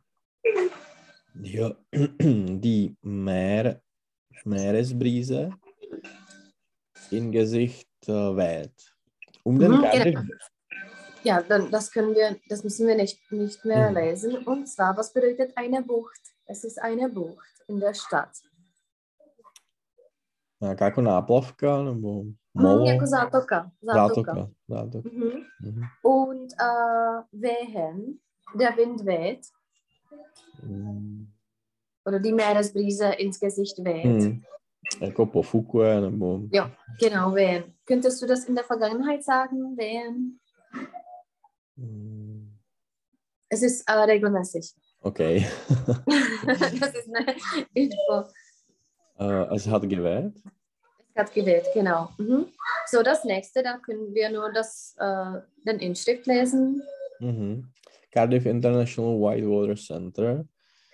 [1.33, 1.75] die,
[2.61, 3.81] die Meer,
[4.45, 5.51] Meeresbrise
[7.11, 8.95] in Gesicht äh, weht.
[9.43, 10.19] Um den Mhm, Cardiff,
[11.23, 13.95] Ja, dann das können wir, das müssen wir nicht, nicht mehr Mhm.
[13.97, 14.37] lesen.
[14.45, 16.21] Und zwar, was bedeutet eine Bucht?
[16.45, 18.31] Es ist eine Bucht in der Stadt.
[20.63, 22.23] Nějaká jako náplavka nebo
[22.53, 23.71] molo, jako zátoka.
[23.81, 24.33] Zátoka.
[24.33, 24.49] zátoka.
[24.67, 25.09] zátoka.
[25.13, 25.29] Mhm.
[25.61, 25.81] Mhm.
[26.03, 28.19] Und äh, wehen,
[28.59, 29.39] der Wind weht
[30.63, 31.27] Mm.
[32.05, 34.23] oder die Meeresbrise ins Gesicht weht.
[34.23, 34.41] Hmm.
[35.01, 36.39] Jako pofukuje nebo...
[36.51, 37.63] Ja, genau, wehen.
[37.85, 39.77] Könntest du das in der Vergangenheit sagen?
[39.77, 40.39] Wehen?
[41.75, 42.53] Mm.
[43.49, 44.75] Es ist äh, regelmäßig.
[45.01, 45.45] Okay.
[46.45, 47.35] das ist eine
[47.73, 48.23] Info.
[49.19, 50.33] Äh, es hat geweht.
[51.13, 52.09] Es hat geweht, genau.
[52.17, 52.47] Mhm.
[52.87, 56.81] So, das nächste, da können wir nur das, äh, den Inschrift lesen.
[57.19, 57.67] Mhm.
[58.11, 60.45] Cardiff International Whitewater Center.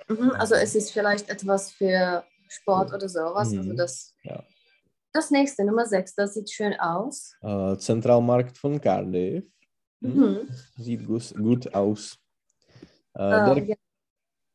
[0.07, 0.31] Mhm.
[0.31, 3.49] Also es ist vielleicht etwas für Sport oder sowas.
[3.55, 3.77] Also Mhm.
[3.77, 4.43] das, Ja.
[5.13, 7.35] das nächste, Nummer 6, das sieht schön aus.
[7.41, 9.43] Äh, Zentralmarkt von Cardiff.
[10.01, 10.15] Hm.
[10.17, 10.49] Mhm.
[10.77, 12.17] Sieht gut, gut aus.
[13.15, 13.75] Äh, Äh, der ja.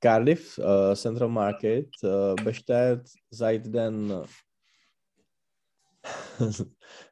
[0.05, 4.27] Cardiff äh, Central Market äh, besteht seit den äh,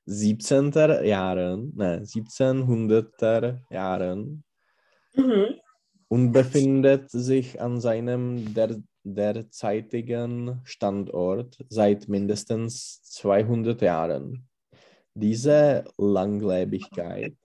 [0.05, 0.73] 17.
[1.03, 4.45] Jahren, ne, 1700er Jahren
[5.15, 5.55] Mhm.
[6.09, 14.47] und befindet sich an seinem der, derzeitigen Standort seit mindestens 200 Jahren.
[15.15, 17.37] Diese Langlebigkeit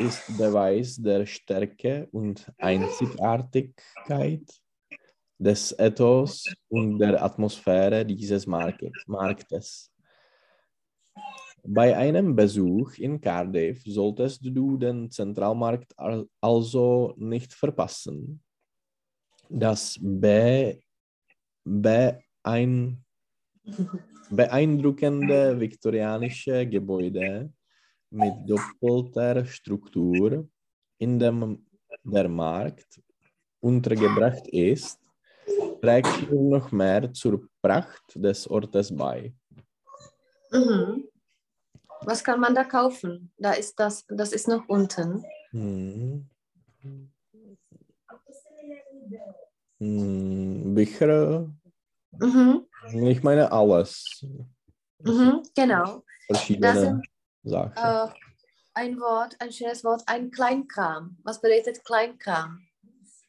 [0.00, 4.42] ist Beweis der Stärke und Einzigartigkeit
[5.38, 9.92] des Ethos und der Atmosphäre dieses Marktes.
[11.68, 18.40] Bei einem Besuch in Cardiff solltest du den Zentralmarkt al- also nicht verpassen.
[19.48, 20.80] Das be
[21.64, 23.02] beein
[24.30, 27.52] beeindruckende viktorianische Gebäude
[28.10, 30.48] mit doppelter Struktur,
[30.98, 31.66] in dem
[32.04, 33.00] der Markt
[33.60, 35.00] untergebracht ist,
[35.80, 39.32] trägt nur noch mehr zur Pracht des Ortes bei.
[40.50, 41.08] Mhm.
[42.02, 43.32] Was kann man da kaufen?
[43.38, 45.24] Da ist das, das ist noch unten.
[45.50, 46.28] Hm.
[49.78, 51.48] hm, Bicher,
[52.18, 52.66] Mhm.
[53.08, 54.24] ich meine alles.
[55.02, 55.42] Mhm.
[55.54, 56.02] Genau.
[56.26, 57.06] Verschiedene Das sind
[57.42, 57.72] Sachen.
[57.76, 58.08] äh,
[58.74, 61.16] ein Wort, ein schönes Wort, ein Kleinkram.
[61.24, 62.65] Was bedeutet Kleinkram?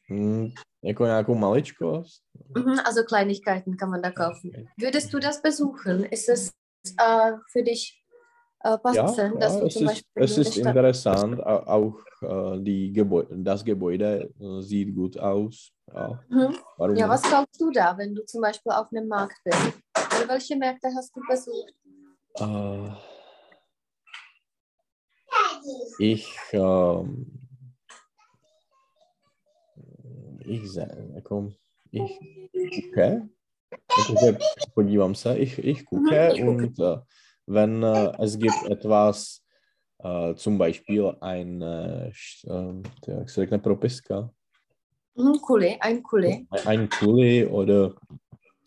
[0.08, 0.48] Hm,
[0.82, 2.22] jako nějakou maličkost?
[2.84, 4.50] Also Kleinigkeiten kann man da kaufen.
[4.80, 6.04] Würdest du das besuchen?
[6.04, 6.52] Ist es
[7.00, 8.02] äh, für dich
[8.64, 11.40] äh, Ja, passend, dass ja du es zum ist, Beispiel es in ist interessant.
[11.46, 15.70] Au- Auch äh, die Gebäu das Gebäude äh, sieht gut aus.
[15.94, 16.56] Ja, Mhm.
[16.96, 19.72] Ja, was kaufst du da, wenn du zum Beispiel auf einem Markt bist?
[19.96, 21.74] Oder welche Märkte hast du besucht?
[25.98, 27.37] Ich, ähm,
[30.50, 30.76] ich,
[31.14, 31.52] jako,
[31.92, 32.18] ich
[32.76, 33.28] gucke,
[34.74, 36.66] podívám se, ich, ich gucke Mhm, ich gucke.
[36.66, 37.00] und äh,
[37.46, 39.42] wenn äh, es gibt etwas,
[40.04, 42.10] äh, zum Beispiel ein, äh,
[43.08, 44.30] jak se řekne, propiska,
[45.16, 46.46] Mhm, Kuli, ein Kuli.
[46.66, 47.94] ein Kuli oder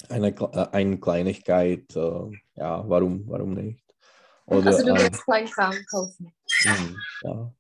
[0.10, 3.84] eine, äh, eine Kleinigkeit, äh, ja, warum, warum nicht?
[4.46, 6.34] Oder Also du ein, willst Kleinkram kaufen.
[6.64, 7.54] hm, ja.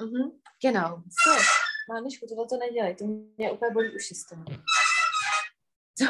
[0.00, 1.02] Mhm, genau.
[1.08, 1.30] So,
[1.90, 3.04] máš tohle to nedělej, to
[3.36, 4.44] mě úplně bolí uši z toho.
[5.98, 6.04] So,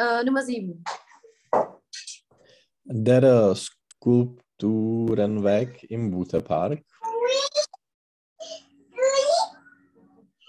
[0.00, 0.82] uh, Nummer sieben.
[2.84, 6.80] Der äh, Skulpturenweg im Butepark.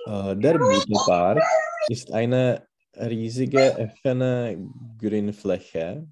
[0.08, 1.43] Äh, Der Butepark
[1.89, 4.58] ist eine riesige offene
[4.97, 6.08] Grünfläche,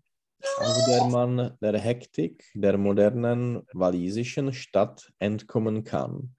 [0.57, 6.35] auf der man der Hektik der modernen walisischen Stadt entkommen kann,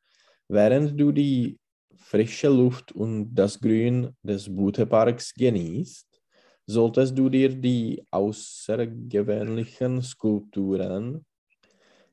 [0.49, 1.59] während du die
[1.97, 6.13] frische Luft und das Grün des Buteparks genießt
[6.67, 11.25] solltest du dir die außergewöhnlichen Skulpturen,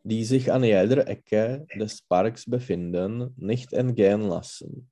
[0.04, 4.90] die sich an jeder Ecke des Parks befinden, nicht entgehen lassen.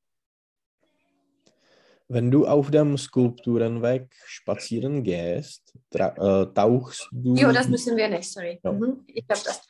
[2.10, 7.36] Wenn du auf dem Skulpturenweg spazieren gehst, äh, tauchst du.
[7.36, 8.60] Jo, das müssen wir nicht, sorry.
[8.64, 8.72] Ja.
[8.72, 9.62] Mhm, ich glaube das.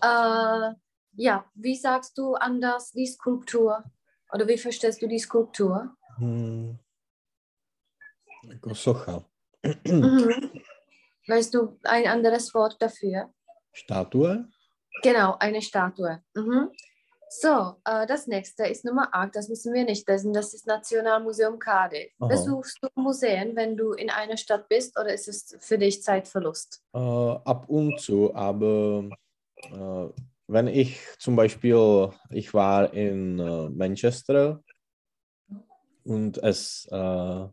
[0.00, 0.74] Äh,
[1.16, 3.84] ja, wie sagst du anders die Skulptur?
[4.32, 5.96] Oder wie verstehst du die Skulptur?
[6.16, 6.78] Hm,
[8.72, 9.24] socha.
[9.86, 10.50] Mhm.
[11.26, 13.32] Weißt du ein anderes Wort dafür?
[13.72, 14.46] Statue?
[15.02, 16.22] Genau, eine Statue.
[16.34, 16.70] Mhm.
[17.28, 21.58] So, äh, das nächste ist Nummer 8, das müssen wir nicht lesen, das ist Nationalmuseum
[21.58, 22.12] Cardiff.
[22.20, 22.28] Aha.
[22.28, 26.84] Besuchst du Museen, wenn du in einer Stadt bist oder ist es für dich Zeitverlust?
[26.92, 29.08] Äh, ab und zu, aber
[29.56, 30.08] äh,
[30.46, 34.62] wenn ich zum Beispiel, ich war in äh, Manchester
[36.04, 37.46] und es, äh,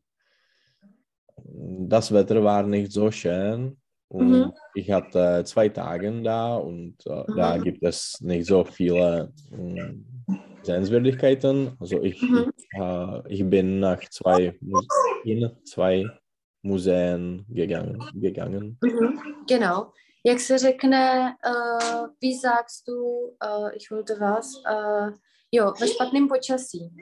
[1.43, 3.77] das Wetter war nicht so schön
[4.09, 4.53] und Mhm.
[4.73, 7.63] ich hatte zwei Tage da und äh, da Mhm.
[7.63, 9.93] gibt es nicht so viele äh,
[10.63, 11.75] Sehenswürdigkeiten.
[11.79, 12.51] Also ich, Mhm.
[12.73, 14.57] äh, ich bin nach zwei,
[15.23, 16.09] in zwei
[16.61, 18.05] Museen gegangen.
[18.13, 18.77] gegangen.
[18.81, 19.19] Mhm.
[19.47, 19.93] Genau.
[20.23, 25.13] Jak se řekne, uh, wie sagst du, uh, ich wollte was, uh,
[25.51, 26.95] jo, ve špatném počasí.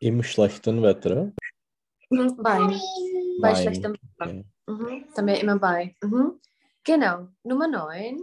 [0.00, 1.32] Im schlechten Wetter.
[2.10, 2.78] Mhm, bei, bei
[3.40, 4.30] Beim- schlechtem Wetter.
[4.30, 4.44] okay.
[4.66, 5.04] Mhm.
[5.16, 5.94] Dann wäre immer bei.
[6.02, 6.40] Mhm.
[6.84, 7.28] Genau.
[7.44, 8.18] Nummer 9.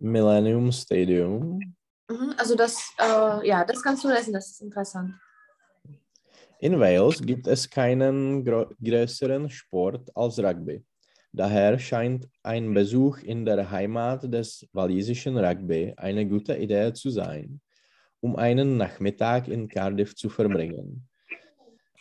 [0.00, 1.58] Millennium Stadium.
[2.10, 2.34] Mhm.
[2.38, 5.14] Also das, äh, ja, das kannst du lesen, das ist interessant.
[6.60, 10.82] In Wales gibt es keinen größeren Sport als Rugby.
[11.30, 17.60] Daher scheint ein Besuch in der Heimat des walisischen Rugby eine gute Idee zu sein,
[18.20, 21.06] um einen Nachmittag in Cardiff zu verbringen.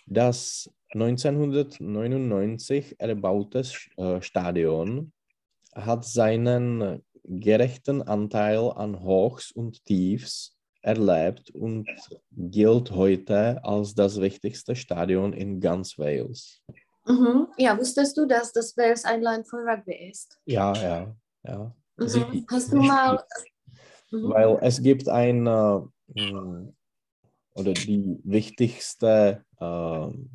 [0.05, 3.63] Das 1999 erbaute
[3.97, 5.11] äh, Stadion
[5.73, 10.54] hat seinen gerechten Anteil an Hochs und Tiefs
[10.85, 11.87] erlebt und
[12.31, 16.61] gilt heute als das wichtigste Stadion in ganz Wales.
[17.05, 17.47] Mhm.
[17.57, 20.39] Ja, wusstest du, dass das Wales ein Land von Rugby ist?
[20.45, 21.75] Ja, ja, ja.
[21.97, 22.07] Mhm.
[22.07, 23.23] Sie- Hast du mal...
[24.11, 24.29] Mhm.
[24.29, 26.71] Weil es gibt eine mh,
[27.55, 30.29] oder die wichtigste ähm,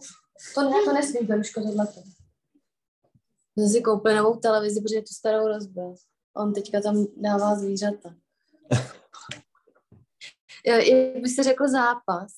[0.54, 2.02] to, to nesmím, Beruško, tohleto.
[3.58, 5.94] Jsem si koupil novou televizi, protože tu starou rozbil.
[6.36, 8.14] On teďka tam dává zvířata.
[10.66, 12.32] Jak byste řekl zápas?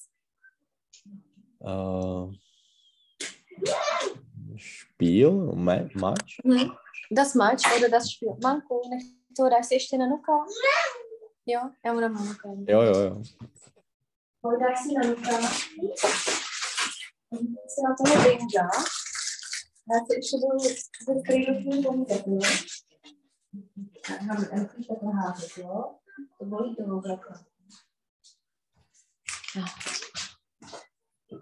[1.58, 2.32] Uh,
[4.58, 6.32] Spiel, Ma Match?
[6.44, 6.70] Mhm.
[7.10, 8.36] Das Match oder das Spiel.
[8.42, 9.02] Manko, nech
[9.36, 10.32] to dáš si ještě na nuka?
[11.46, 12.48] Jo, já mu dám na nuka.
[12.68, 13.22] Jo, jo, jo.
[14.60, 15.48] Dáš si na nuka.
[17.68, 18.68] Se na toho binga.
[24.06, 25.94] Tak, máme, já musíš takhle házet, jo?
[26.38, 27.36] To bolí toho takhle.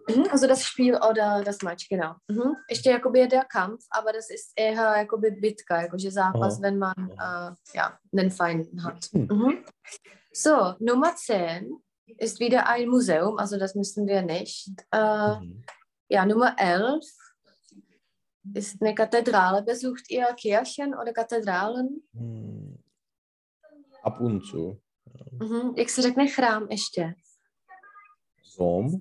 [0.08, 2.14] Mhm, also das Spiel oder das Match, genau.
[2.28, 2.52] Mhm.
[2.70, 6.62] Ještě jakoby der Kampf, aber das ist eher jakoby Bitka, jakože zápas, Aha.
[6.62, 9.04] wenn man äh, ja, einen Feind hat.
[9.12, 9.26] Hm.
[9.30, 9.64] Mhm.
[10.34, 11.70] So, Nummer 10
[12.18, 14.68] ist wieder ein Museum, also das müssen wir nicht.
[14.90, 15.64] Äh, Mhm.
[16.08, 17.04] ja, Nummer 11
[18.52, 19.62] ist eine Kathedrale.
[19.62, 22.02] Besucht ihr Kirchen oder Kathedralen?
[22.12, 22.78] Hm.
[24.02, 24.80] Ab und zu.
[25.32, 25.74] Mhm.
[25.76, 27.14] Jak se řekne chrám ještě?
[28.58, 29.00] Dom.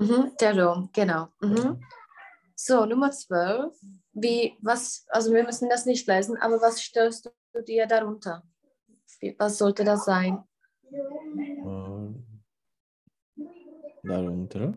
[0.00, 1.28] Mhm, der Dom, genau.
[1.42, 1.80] Mhm.
[2.56, 3.72] So, Nummer 12.
[4.12, 8.42] Wie, was, also wir müssen das nicht lesen, aber was stellst du dir darunter?
[9.20, 10.44] Wie, was sollte das sein?
[10.92, 12.14] Äh,
[14.02, 14.74] darunter.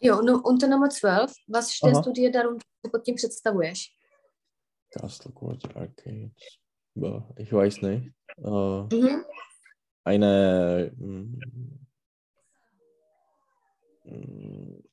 [0.00, 2.04] Jo, nu, unter Nummer 12, was stellst Aha.
[2.04, 3.96] du dir darunter pod tím představuješ?
[4.90, 6.32] Castle Quarter Arcades.
[6.94, 8.12] Bah, ich weiß nicht.
[8.38, 9.24] Äh, Mhm.
[10.04, 11.40] eine mm,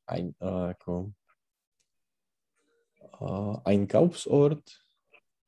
[0.08, 1.14] ein, äh, jako,
[3.22, 4.80] äh, Einkaufsort.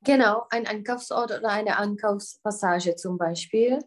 [0.02, 3.80] Genau, ein Einkaufsort oder eine Einkaufspassage zum Beispiel.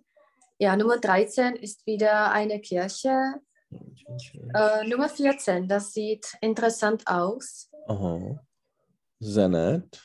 [0.59, 3.41] Ja, Nummer 13 ist wieder eine Kirche.
[3.71, 7.71] Äh, Nummer 14, das sieht interessant aus.
[7.87, 8.41] Aha.
[9.21, 10.03] Senet.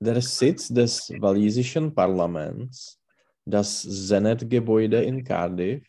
[0.00, 2.98] Der Sitz des walisischen Parlaments,
[3.44, 5.86] das Senat-Gebäude in Cardiff,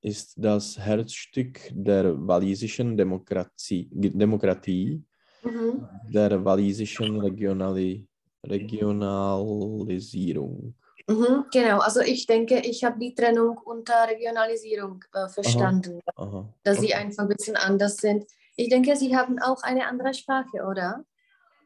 [0.00, 5.02] ist das Herzstück der walisischen Demokratie, Demokratie
[5.44, 5.88] Mhm.
[6.08, 8.06] der walisischen Regionali
[8.44, 10.74] Regionalisierung.
[11.08, 16.48] Mhm, genau, also ich denke, ich habe die Trennung unter Regionalisierung äh, verstanden, Aha.
[16.62, 16.94] dass sie okay.
[16.94, 18.24] einfach ein bisschen anders sind.
[18.56, 21.04] Ich denke, sie haben auch eine andere Sprache, oder?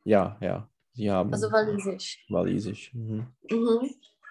[0.04, 0.68] Ja, ja.
[0.92, 2.24] Sie haben Also Walisisch.
[2.30, 2.94] walisisch.
[2.94, 3.26] Mhm.
[3.50, 3.90] Mhm,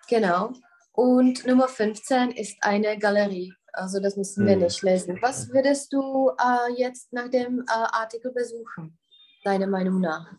[0.09, 0.53] genau.
[0.93, 3.53] Und Nummer 15 ist eine Galerie.
[3.73, 4.63] Also das müssen wir Mhm.
[4.63, 5.19] nicht lesen.
[5.21, 8.97] Was würdest du äh, jetzt nach dem äh, Artikel besuchen,
[9.43, 10.31] deiner Meinung nach?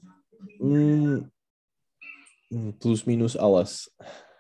[0.59, 1.19] Mm,
[2.51, 3.95] mm, plus minus alles.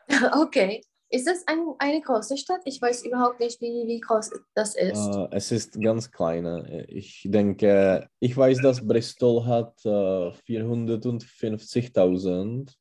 [0.40, 0.82] okay.
[1.08, 2.62] Ist das ein, eine große Stadt?
[2.64, 5.14] Ich weiß überhaupt nicht, wie, wie groß das ist.
[5.14, 6.84] Äh, es ist ganz kleine.
[6.88, 12.74] Ich denke, ich weiß, dass Bristol hat äh, 450.000.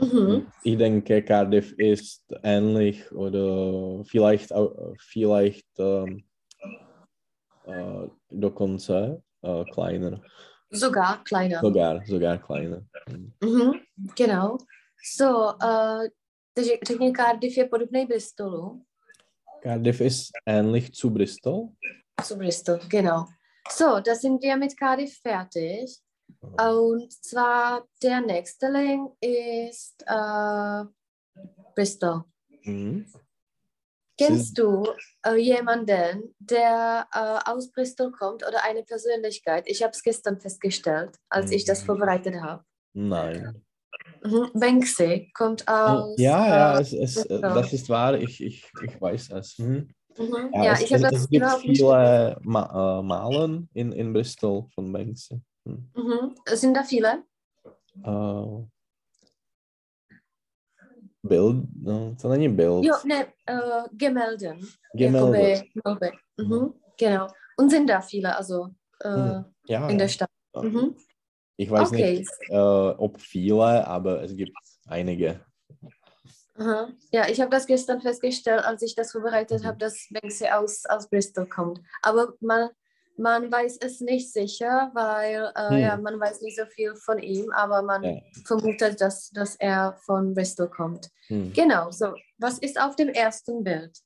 [0.00, 0.50] Mhm.
[0.64, 4.52] Ich denke, Cardiff ist ähnlich oder vielleicht,
[4.98, 6.24] vielleicht ähm,
[7.64, 10.20] äh, dokonce äh, kleiner.
[10.70, 11.60] Sogar kleiner.
[11.60, 12.82] Sogar, sogar kleiner.
[13.40, 13.80] Mhm.
[14.16, 14.58] Genau.
[15.00, 16.08] So, uh,
[16.58, 18.84] takže řekni, Cardiff je podobný Bristolu.
[19.62, 21.68] Cardiff ist ähnlich zu Bristol.
[22.24, 23.24] Zu Bristol, genau.
[23.76, 25.90] So, da sind wir mit Cardiff fertig.
[26.40, 30.84] Und zwar der nächste Link ist äh,
[31.74, 32.24] Bristol.
[32.64, 33.06] Mhm.
[34.18, 34.84] Kennst du
[35.26, 39.64] äh, jemanden, der äh, aus Bristol kommt oder eine Persönlichkeit?
[39.66, 41.86] Ich habe es gestern festgestellt, als ich das Mhm.
[41.86, 42.64] vorbereitet habe.
[42.94, 43.64] Nein.
[44.24, 44.50] Mhm.
[44.54, 46.14] Banksy kommt aus.
[46.18, 47.40] Ja, ja, äh, es, es, Bristol.
[47.40, 48.14] das ist wahr.
[48.18, 49.58] Ich, ich, ich weiß es.
[49.58, 49.88] Mhm.
[50.18, 50.50] Mhm.
[50.52, 53.92] Ja, Ja, es, ich habe es, das es gibt nicht viele Ma äh, Malen in,
[53.92, 55.40] in Bristol von Banksy.
[55.64, 55.90] Hm.
[55.94, 56.34] Mhm.
[56.46, 57.22] Sind da viele?
[58.02, 58.66] Äh,
[61.22, 62.84] Bild, no, to není Bild.
[62.84, 64.66] Jo, ne, äh, Gemälden.
[64.94, 65.64] Gemälde.
[65.74, 66.18] Jakoby Malby.
[66.38, 66.74] Mhm.
[66.96, 67.26] Genau.
[67.56, 68.68] Und sind da viele, also
[69.00, 69.44] äh, Hm.
[69.66, 70.12] Ja, in der ja.
[70.12, 70.30] Stadt.
[70.56, 70.96] Mhm.
[71.60, 72.18] Ich weiß Okay.
[72.20, 74.56] nicht, äh, ob viele, aber es gibt
[74.86, 75.40] einige.
[76.56, 76.88] Aha.
[77.10, 79.66] Ja, ich habe das gestern festgestellt, als ich das vorbereitet Mhm.
[79.66, 81.80] habe, dass Banksy aus, aus Bristol kommt.
[82.02, 82.70] Aber man,
[83.16, 85.78] man weiß es nicht sicher, weil äh, Hm.
[85.82, 88.20] ja, man weiß nicht so viel von ihm, aber man Ja.
[88.46, 91.10] vermutet, dass, dass er von Bristol kommt.
[91.26, 91.52] Hm.
[91.52, 92.14] Genau, so.
[92.38, 93.98] Was ist auf dem ersten Bild?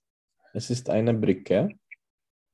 [0.55, 1.79] Es ist eine Brücke.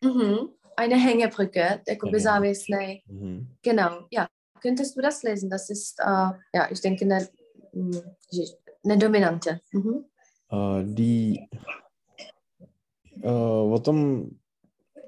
[0.03, 0.55] Mhm.
[0.77, 2.23] Eine Hängebrücke, jakoby Mhm.
[2.23, 3.03] závěsnej.
[3.07, 3.47] Mhm.
[3.63, 4.27] Genau, ja.
[4.61, 5.51] Könntest du das lesen?
[5.51, 7.29] Das ist, äh, ja, ich denke, eine,
[7.73, 8.01] mh,
[8.85, 9.61] eine dominante.
[9.73, 10.05] Mhm.
[10.51, 11.47] Uh, die,
[13.23, 14.41] uh, o tom,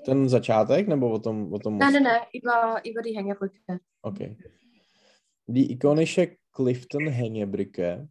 [0.05, 3.81] ten začátek, nebo o tom, o tom Nein, nein, nein, über, über die Hängebrücke.
[4.03, 4.37] Okay.
[5.47, 8.09] Die ikonische Clifton-Hängebrücke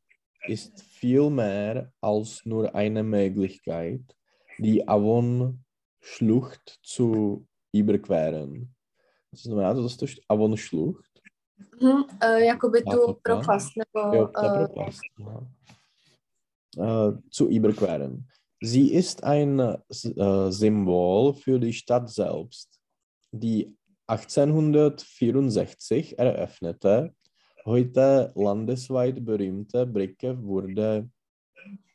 [0.47, 4.01] ist viel mehr als nur eine Möglichkeit,
[4.57, 8.73] die Avon-Schlucht zu überqueren.
[9.31, 11.08] Co znamená to zase Avon-Schlucht?
[11.81, 14.15] Mhm, uh, jakoby tu propast, nebo...
[14.15, 15.01] Jo, der Uh, Propast.
[15.17, 15.41] Ja.
[16.77, 18.29] Äh, zu überqueren.
[18.61, 19.79] Sie ist ein äh,
[20.51, 22.79] Symbol für die Stadt selbst.
[23.31, 23.75] Die
[24.07, 27.15] 1864 eröffnete,
[27.65, 31.09] heute landesweit berühmte Brücke wurde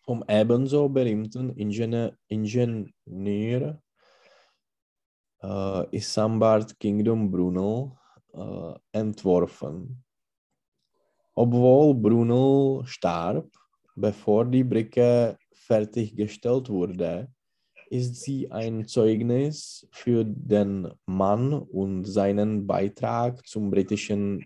[0.05, 3.81] vom ebenso berühmten Ingenieur, Ingenieur
[5.43, 7.93] äh, Isambard Kingdom Brunel
[8.35, 10.03] äh, entworfen.
[11.35, 13.49] Obwohl Brunel starb,
[13.97, 17.29] bevor die Brücke fertiggestellt wurde,
[17.91, 24.45] ist sie ein Zeugnis für den Mann und seinen Beitrag zum britischen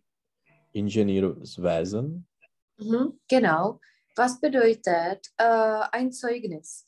[0.72, 2.26] Ingenieurswesen.
[2.78, 3.80] mhm, genau.
[4.16, 6.86] Was bedeutet äh, ein Zeugnis?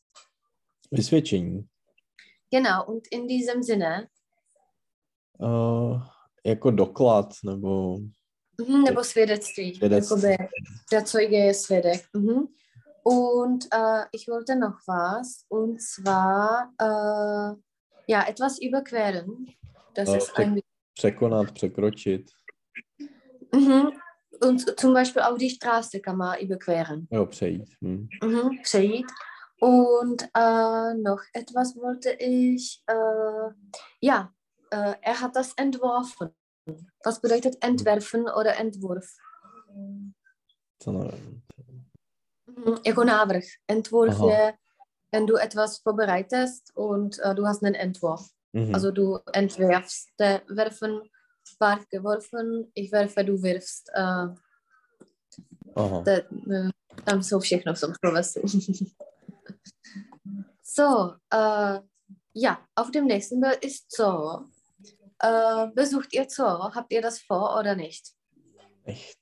[0.91, 1.69] Vysvědčení.
[2.51, 4.09] Genau, und in diesem Sinne,
[5.41, 5.99] Uh,
[6.47, 7.99] jako doklad, nebo
[8.69, 9.75] mhm, nebo svědectví.
[9.75, 10.23] Svědectví.
[10.23, 10.49] Jakoby,
[10.93, 12.03] der Zeuge je svědek.
[12.17, 12.47] Mhm.
[13.05, 17.57] Und äh, ich wollte noch was, und zwar äh,
[18.09, 19.47] ja, etwas überqueren.
[19.95, 20.61] Das Äh, ist ein
[20.95, 22.31] překonat, překročit.
[23.55, 23.91] Mhm.
[24.43, 27.07] Und zum Beispiel auch die Straße kann man überqueren.
[27.11, 27.65] Jo, přejít.
[27.83, 28.09] Hm.
[28.25, 28.51] Mhm.
[28.63, 29.07] Přejít.
[29.61, 33.53] Und äh, noch etwas wollte ich, äh,
[34.01, 34.31] ja,
[34.71, 36.31] äh, er hat das entworfen.
[37.05, 39.07] Was bedeutet entwerfen oder Entwurf?
[39.75, 40.15] Mhm.
[42.87, 43.45] Jako návrh.
[43.69, 44.27] Entwurf Aha.
[44.27, 44.53] je,
[45.13, 48.31] wenn du etwas vorbereitest und äh, du hast einen Entwurf.
[48.53, 48.75] Mhm.
[48.75, 51.01] Also du entwerfst, der werfen,
[51.59, 53.91] war geworfen, ich werfe, du wirfst.
[53.95, 54.29] Äh,
[55.77, 56.03] Aha.
[56.05, 56.71] To, eh,
[57.05, 58.41] tam jsou všechno v tom slovesu.
[60.63, 61.81] so, äh,
[62.35, 64.45] ja, auf dem nächsten Bild ist so.
[65.21, 66.75] Äh, besucht ihr Zoo?
[66.75, 68.13] Habt ihr das vor oder nicht?
[68.85, 69.19] Echt.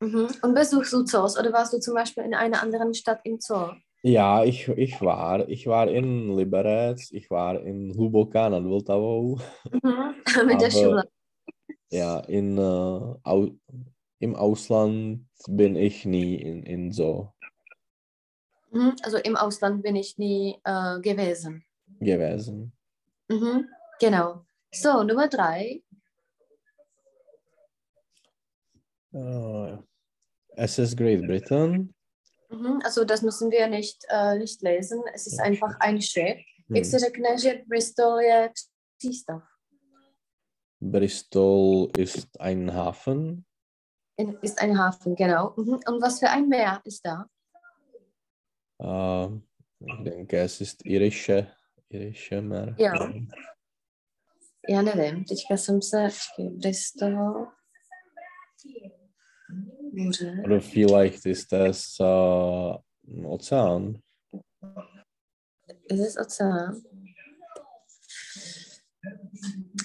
[0.00, 0.28] Mhm.
[0.42, 3.72] Und besuchst du Zoos oder warst du zum Beispiel in einer anderen Stadt im Zoo?
[4.02, 5.48] Ja, ich, ich war.
[5.48, 9.38] Ich war in Liberec, ich war in Hluboká nad Vltavou.
[9.70, 10.14] Mhm.
[10.46, 11.08] Mit der Schule.
[11.90, 13.48] Ja, in, äh, au,
[14.18, 17.32] im Ausland bin ich nie in, in so
[18.76, 18.96] Mhm.
[19.02, 21.64] Also im Ausland bin ich nie äh, gewesen.
[22.00, 22.72] gewesen.
[23.28, 23.68] Mhm.
[24.00, 24.45] Genau.
[24.80, 25.82] So, Nummer drei.
[29.12, 29.76] Äh,
[30.56, 31.94] es ist Great Britain.
[32.50, 32.80] Mhm.
[32.84, 35.02] Also das müssen wir nicht, äh, nicht lesen.
[35.14, 36.38] Es ist einfach ein Schiff.
[36.68, 36.76] Hm.
[36.76, 38.50] Jak se řekne, že Bristol je
[38.98, 39.42] přístav?
[40.80, 43.44] Bristol ist ein Hafen.
[44.18, 45.54] In, ist ein Hafen, genau.
[45.56, 45.80] Mhm.
[45.86, 47.26] Und was für ein Meer ist da?
[48.78, 49.40] Äh,
[49.80, 51.46] ich denke, es ist irische,
[51.88, 52.74] irische Meer.
[52.78, 53.12] Ja.
[54.68, 57.46] Já nevím, teďka jsem se, počkej, Bristol,
[59.92, 62.74] moře, Oder vielleicht ist es äh,
[63.18, 63.98] ein Ozean.
[65.90, 66.74] ist es oceán?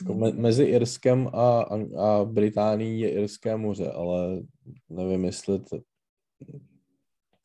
[0.01, 1.61] Jako me- Mezi Irskem a,
[1.97, 4.41] a Británií je Irské moře, ale
[4.89, 5.79] nevím, jestli to...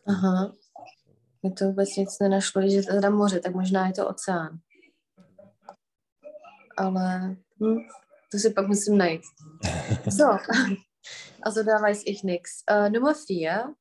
[0.06, 0.52] Aha.
[1.42, 4.58] Mi to vůbec nic nenašlo, to teda moře, tak možná je to oceán.
[6.76, 7.78] Ale hm,
[8.30, 9.22] to si pak musím najít.
[10.10, 10.24] So,
[11.42, 12.62] also da weiß ich nichts.
[12.66, 13.74] Äh, Nummer vier.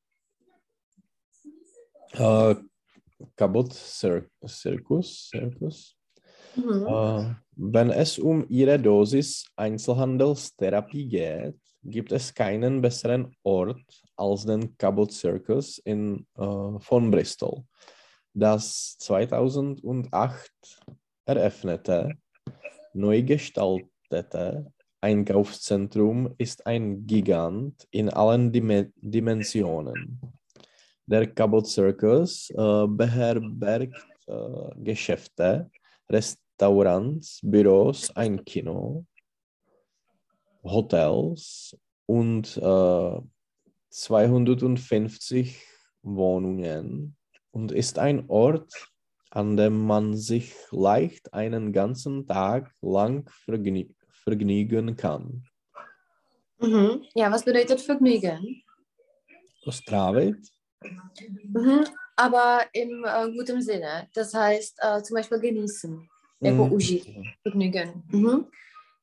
[2.14, 2.54] Äh,
[3.36, 5.28] Cabot Cir Circus.
[5.30, 5.96] Circus.
[6.56, 6.86] Mhm.
[6.86, 13.80] Äh, wenn es um ihre Dosis Einzelhandelstherapie geht, gibt es keinen besseren Ort
[14.16, 17.64] als den Cabot Circus in, äh, von Bristol,
[18.34, 20.50] das 2008
[21.26, 22.14] eröffnete,
[22.96, 30.20] neu gestaltete Einkaufszentrum ist ein Gigant in allen Dime Dimensionen.
[31.06, 35.70] Der Cabot Circus äh, beherbergt äh, Geschäfte,
[36.10, 39.04] Restaurants, Büros, ein Kino,
[40.64, 41.76] Hotels
[42.06, 43.20] und äh,
[43.90, 45.62] 250
[46.02, 47.16] Wohnungen
[47.52, 48.72] und ist ein Ort,
[49.30, 55.44] an dem man sich leicht einen ganzen Tag lang vergnü vergnügen kann.
[56.58, 57.04] Mhm.
[57.14, 58.62] Ja, was bedeutet Vergnügen?
[59.68, 60.50] Strávit?
[61.52, 61.84] Mhm.
[62.16, 64.08] Aber im äh, guten Sinne.
[64.14, 66.08] Das heißt äh, zum Beispiel genießen,
[66.40, 66.60] Mm.
[66.72, 67.06] užít,
[67.42, 68.02] Vergnügen.
[68.10, 68.46] Mhm.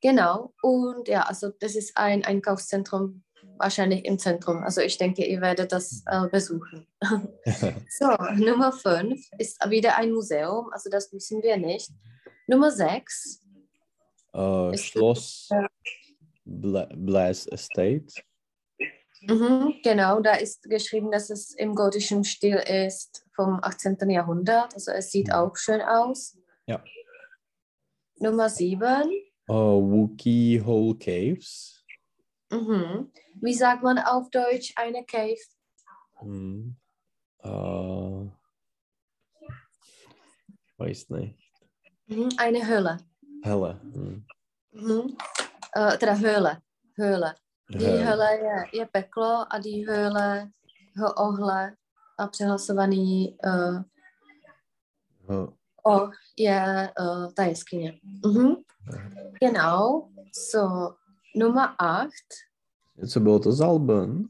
[0.00, 0.52] Genau.
[0.62, 3.24] Und ja, also das ist ein Einkaufszentrum
[3.58, 4.62] wahrscheinlich im Zentrum.
[4.62, 6.86] Also ich denke, ihr werdet das äh, besuchen.
[7.98, 11.90] so, Nummer 5 ist wieder ein Museum, also das müssen wir nicht.
[12.46, 13.42] Nummer 6.
[14.32, 15.48] Äh, Schloss
[16.44, 18.06] Bla Blaise Estate.
[19.22, 24.10] Mhm, genau, da ist geschrieben, dass es im gotischen Stil ist vom 18.
[24.10, 24.74] Jahrhundert.
[24.74, 25.34] Also es sieht Mhm.
[25.34, 26.36] auch schön aus.
[26.66, 26.84] Ja.
[28.18, 29.10] Nummer 7.
[29.48, 31.73] Äh, Wookie Hole Caves.
[32.54, 33.10] Mhm.
[33.42, 35.36] Wie sagt man auf Deutsch eine Cave?
[36.20, 36.76] Hm.
[37.42, 38.24] Äh,
[40.66, 41.38] ich weiß nicht.
[42.38, 42.98] Eine Höhle.
[43.42, 43.80] Hele.
[43.82, 44.26] Hm.
[44.72, 45.16] Mhm.
[45.76, 46.62] Uh, teda höhle.
[46.96, 47.34] Höhle.
[47.68, 50.50] Die höhle je, je peklo a die höhle
[50.96, 51.76] ho ohle
[52.18, 53.82] a přehlasovaný uh,
[55.30, 55.46] Äh,
[55.86, 58.00] o je uh, ta jeskyně.
[58.26, 58.54] Mhm.
[59.40, 60.08] Genau.
[60.32, 60.94] So,
[61.36, 62.10] Nummer 8.
[63.08, 64.28] Co bylo to Zalben?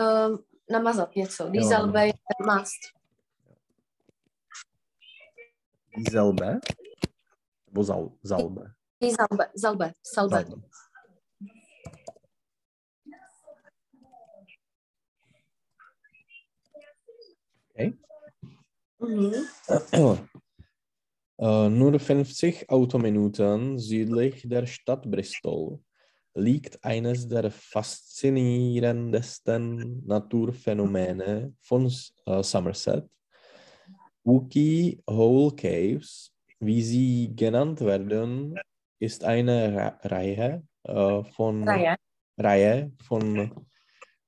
[0.00, 1.48] Um, namazat něco.
[1.48, 2.12] Die Jo, Salbe je
[2.46, 2.80] mast.
[6.10, 6.60] Zelbe?
[7.66, 8.72] Nebo Zal, Zalbe?
[9.00, 9.50] Die Salbe.
[9.54, 9.92] Salbe.
[10.14, 10.44] Salbe.
[10.44, 10.62] Zalbe.
[18.98, 19.32] Mhm.
[21.38, 25.80] Äh, nur 50 Autominuten südlich der Stadt Bristol
[26.34, 31.90] liegt eines der faszinierendsten Naturphänomene von
[32.26, 33.08] äh, Somerset.
[34.24, 38.58] Wookie Hole Caves, wie sie genannt werden,
[38.98, 41.96] ist eine Ra Reihe äh, von Reihe.
[42.38, 43.66] Reihe von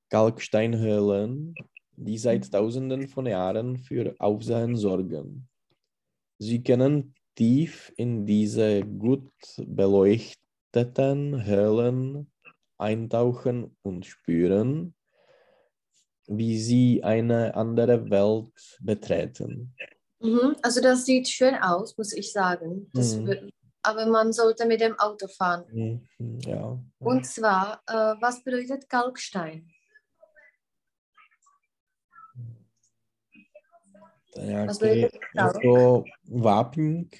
[0.09, 1.55] Kalksteinhöhlen,
[1.95, 5.47] die seit Tausenden von Jahren für Aufsehen sorgen.
[6.39, 12.31] Sie können tief in diese gut beleuchteten Höhlen
[12.77, 14.93] eintauchen und spüren,
[16.27, 19.73] wie sie eine andere Welt betreten.
[20.19, 20.55] Mhm.
[20.61, 22.89] Also das sieht schön aus, muss ich sagen.
[22.93, 23.51] Mhm.
[23.83, 25.63] aber man sollte mit dem Auto fahren.
[25.71, 26.77] Mhm, Ja.
[26.99, 29.71] Und zwar, äh, was bedeutet Kalkstein?
[34.35, 35.55] Bedeutet Kalk?
[35.63, 37.15] jako vápník,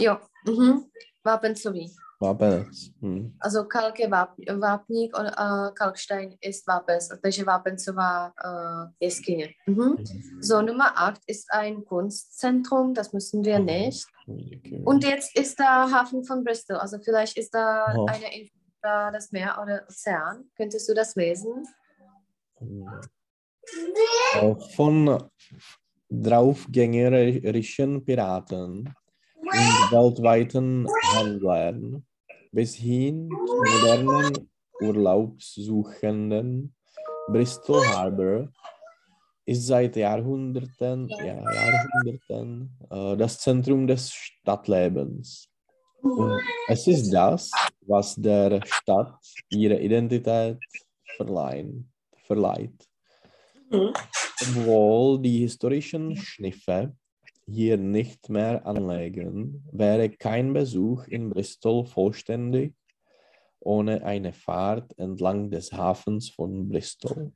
[0.00, 0.84] Jo, mhm.
[1.24, 1.94] Vápencový.
[2.20, 2.66] Vápenec.
[3.00, 3.32] Hm.
[3.40, 9.48] Also Kalk je váp, vápník, on, uh, Kalkstein ist Vápes, takže Vápencová uh, jeskyně.
[9.66, 9.96] Mhm.
[10.42, 14.06] So, Nummer 8 ist ein Kunstzentrum, das müssen wir nicht.
[14.26, 14.82] Díky.
[14.84, 18.06] Und jetzt ist da Hafen von Bristol, also vielleicht ist da Oh.
[18.06, 20.44] eine Info da das Meer oder Ozean.
[20.56, 21.66] Könntest du das lesen?
[24.34, 25.22] Äh, Von
[26.10, 28.94] draufgängerischen Piraten
[29.34, 32.04] und weltweiten Händlern
[32.52, 34.48] bis hin zu modernen
[34.80, 36.74] Urlaubssuchenden
[37.28, 38.48] Bristol Harbor
[39.44, 45.48] ist seit Jahrhunderten, ja, Jahrhunderten äh, das Zentrum des Stadtlebens.
[46.02, 47.50] Und es ist das,
[47.86, 49.18] was der Stadt
[49.48, 50.58] ihre Identität
[51.16, 51.90] verleihen,
[52.24, 52.88] verleiht.
[53.70, 53.92] Mhm.
[54.40, 56.94] Obwohl die historischen Schniffe
[57.48, 62.74] hier nicht mehr anlegen, wäre kein Besuch in Bristol vollständig
[63.60, 67.32] ohne eine Fahrt entlang des Hafens von Bristol.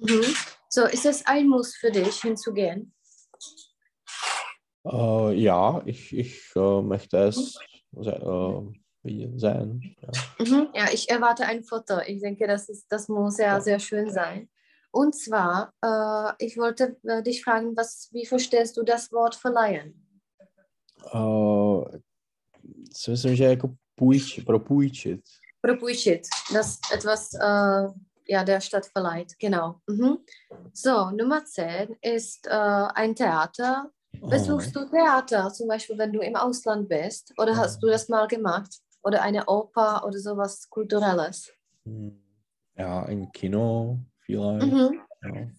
[0.00, 0.24] Mhm.
[0.68, 2.94] So, ist es ein Muss für dich, hinzugehen?
[4.84, 7.58] Äh, ja, ich, ich äh, möchte es
[7.92, 8.12] se
[9.04, 9.96] äh, sehen.
[10.00, 10.44] Ja.
[10.44, 10.68] Mhm.
[10.74, 12.00] Ja, ich erwarte ein Foto.
[12.06, 14.48] Ich denke, das, ist, das muss ja sehr schön sein.
[14.98, 19.94] Und zwar, äh, ich wollte äh, dich fragen, was, wie verstehst du das Wort verleihen?
[21.12, 21.98] Äh,
[22.92, 25.20] si myslím, že jako půjč, propůjčit.
[25.60, 27.88] Propůjčit, das etwas äh,
[28.28, 29.74] ja, der Stadt verleiht, genau.
[29.86, 30.16] Mhm.
[30.74, 33.90] So, Nummer 10 ist äh, ein Theater.
[34.28, 37.32] Besuchst du Theater, zum Beispiel, wenn du im Ausland bist?
[37.38, 38.80] Oder hast du das mal gemacht?
[39.04, 41.52] Oder eine Oper oder sowas Kulturelles?
[41.84, 42.20] Hm,
[42.76, 44.72] Ja, ein Kino vielleicht.
[44.72, 45.00] Mhm.
[45.22, 45.50] Ja.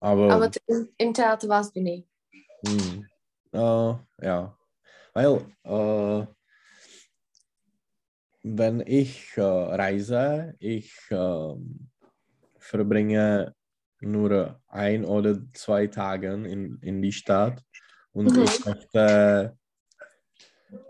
[0.00, 0.50] Aber, Aber
[0.98, 2.06] im, Theater warst du nie.
[2.64, 3.06] hm,
[3.52, 4.56] äh, ja,
[5.14, 6.26] weil äh,
[8.44, 11.88] wenn ich äh, reise, ich ähm,
[12.58, 13.54] verbringe
[14.00, 17.62] nur ein oder zwei Tage in, in die Stadt
[18.12, 18.42] und Mhm.
[18.42, 19.56] ich möchte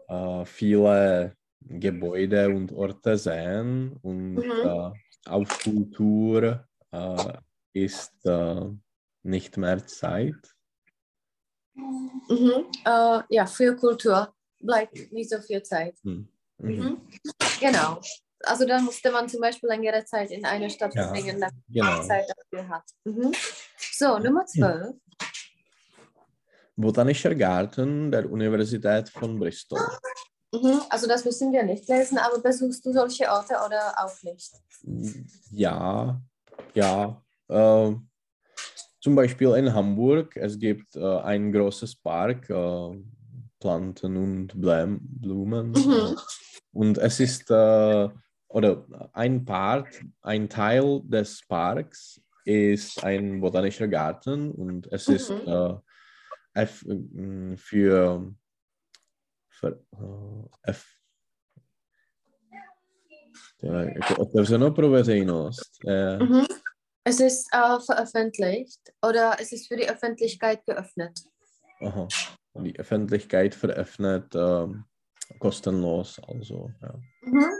[0.08, 4.44] äh, viele Gebäude und Orte sehen und Mhm.
[4.62, 4.90] äh,
[5.28, 7.32] auf Kultur äh,
[7.72, 8.70] ist äh,
[9.22, 10.54] nicht mehr Zeit.
[11.74, 12.66] Mhm.
[12.84, 15.96] Äh, ja, für Kultur bleibt nicht so viel Zeit.
[16.04, 16.28] Hm.
[16.58, 17.00] Mhm.
[17.60, 18.00] Genau.
[18.44, 21.86] also dann musste man zum Beispiel längere Zeit in einer Stadt Ja, verbringen, damit genau.
[21.86, 22.84] man Zeit dafür hat.
[23.04, 23.32] Mhm.
[23.92, 24.94] So, Nummer 12.
[26.76, 29.80] Botanischer Garten der Universität von Bristol.
[30.52, 30.82] Mhm.
[30.88, 34.52] Also das müssen wir nicht lesen, aber besuchst du solche Orte oder auch nicht?
[35.50, 36.20] Ja,
[36.74, 37.22] ja.
[37.48, 37.94] Äh,
[39.00, 43.02] zum Beispiel in Hamburg, es gibt äh, ein großes Park, äh,
[43.58, 45.72] Planten und Blem Blumen.
[45.72, 46.16] Mhm.
[46.72, 48.08] Und es ist, äh,
[48.48, 49.88] oder ein Part,
[50.22, 55.36] ein Teil des Parks ist ein botanischer Garten und es ist Mhm.
[55.46, 58.34] äh, eff- m, für,
[59.48, 60.98] für äh, eff-
[63.58, 65.70] Teda, jako otevřeno pro veřejnost.
[65.86, 66.44] Eh, Mhm.
[67.04, 71.18] Es ist äh, veröffentlicht oder es ist für die Öffentlichkeit geöffnet.
[71.80, 72.06] aha,
[72.54, 74.84] die Öffentlichkeit veröffnet ähm,
[75.40, 76.94] kostenlos, also ja.
[77.22, 77.50] Mhm.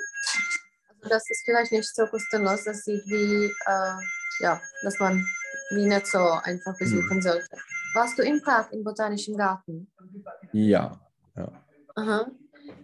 [0.88, 5.26] Also das ist vielleicht nicht so kostenlos, das sieht wie, äh, ja, dass man
[5.70, 7.56] wie nicht so einfach besuchen sollte.
[7.94, 9.90] Warst du in Prag im Botanischen Garten?
[10.52, 11.00] Ja,
[11.36, 11.64] ja.
[11.96, 12.30] Aha.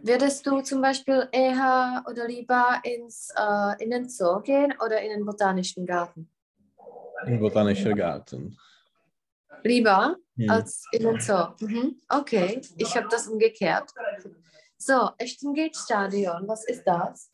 [0.03, 5.11] Würdest du zum Beispiel eher oder lieber ins, äh, in den Zoo gehen oder in
[5.11, 6.29] den Botanischen Garten?
[7.25, 8.57] Ein botanischer Garten.
[9.65, 10.51] Lieber Hm.
[10.51, 11.49] als in den Zoo.
[11.61, 12.01] Mhm.
[12.09, 13.91] Okay, ich habe das umgekehrt.
[14.77, 17.31] So, Echtengate-Stadion, was ist das?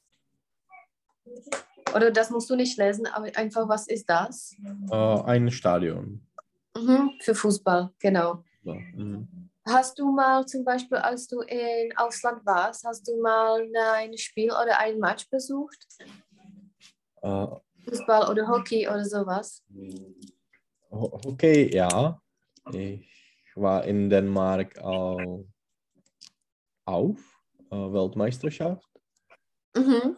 [1.94, 4.56] Oder das musst du nicht lesen, aber einfach, was ist das?
[4.90, 6.26] Äh, ein Stadion.
[6.76, 7.12] Mhm.
[7.20, 8.42] Für Fußball, genau.
[8.64, 8.74] So.
[8.74, 9.50] mhm.
[9.66, 14.50] Hast du mal zum Beispiel, als du im Ausland warst, hast du mal ein Spiel
[14.50, 15.86] oder ein Match besucht?
[17.22, 17.46] Äh,
[17.84, 19.62] Fußball oder Hockey oder sowas?
[20.90, 22.20] Ho- Hockey, ja.
[22.72, 25.44] Ich war in Dänemark äh,
[26.86, 27.18] auf
[27.70, 28.88] äh, Weltmeisterschaft
[29.76, 30.16] Mhm.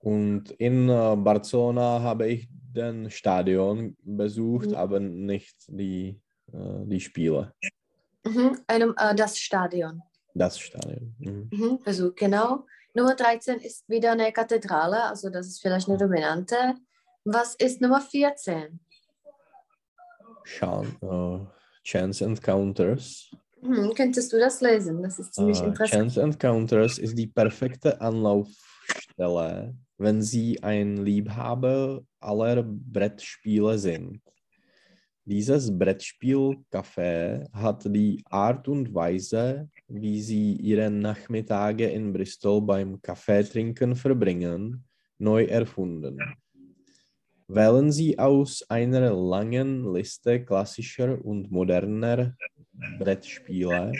[0.00, 4.74] und in äh, Barcelona habe ich den Stadion besucht, Mhm.
[4.74, 6.20] aber nicht die,
[6.52, 7.54] äh, die Spiele.
[8.24, 8.58] Mhm.
[9.16, 10.02] Das Stadion.
[10.34, 11.14] Das Stadion.
[11.18, 11.48] Mhm.
[11.50, 11.78] Mhm.
[11.84, 12.66] Besuch, genau.
[12.94, 16.74] Nummer 13 ist wieder eine Kathedrale, also das ist vielleicht eine dominante.
[17.24, 18.80] Was ist Nummer 14?
[20.44, 21.46] Chan äh,
[21.84, 23.30] Chance Encounters.
[23.60, 23.92] Mhm.
[23.94, 25.02] Könntest du das lesen?
[25.02, 26.12] Das ist ziemlich Äh, interessant.
[26.12, 34.22] Chance Encounters ist die perfekte Anlaufstelle, wenn Sie ein Liebhaber aller Brettspiele sind.
[35.28, 43.94] Dieses Brettspielcafé hat die Art und Weise, wie Sie Ihre Nachmittage in Bristol beim Kaffeetrinken
[43.94, 44.86] verbringen,
[45.18, 46.18] neu erfunden.
[47.46, 52.34] Wählen Sie aus einer langen Liste klassischer und moderner
[52.98, 53.92] Brettspiele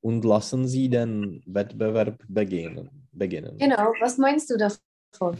[0.00, 2.90] und lassen Sie den Wettbewerb beginnen.
[3.12, 3.56] beginnen.
[3.58, 5.38] Genau, was meinst du davon?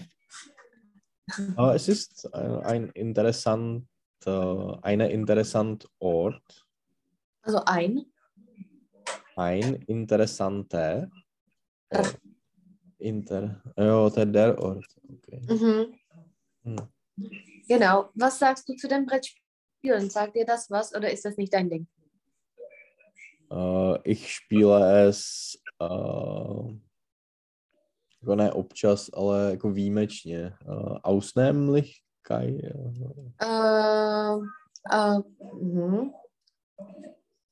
[1.58, 3.88] Äh, es ist äh, ein interessant,
[4.26, 6.66] äh, eine interessant Ort,
[7.42, 8.06] Also ein.
[9.36, 11.10] ein interessanter
[11.92, 11.98] Ja.
[11.98, 12.20] Ort.
[12.98, 14.86] Inter, ja, oder der Ort.
[15.12, 15.40] Okay.
[15.48, 15.94] Mhm.
[16.62, 16.88] Hm.
[17.68, 18.10] Genau.
[18.14, 20.08] Was sagst du zu den Brettspielen?
[20.08, 21.86] Sagt dir das was oder ist das nicht dein Ding?
[23.50, 26.72] Uh, ich spiele es uh,
[28.22, 30.56] jako ne občas, ale jako výjimečně.
[30.66, 30.98] Uh,
[32.28, 32.64] Ausnehmlichkeit.
[33.40, 34.38] Äh,
[34.90, 35.18] äh,
[35.60, 36.12] mhm.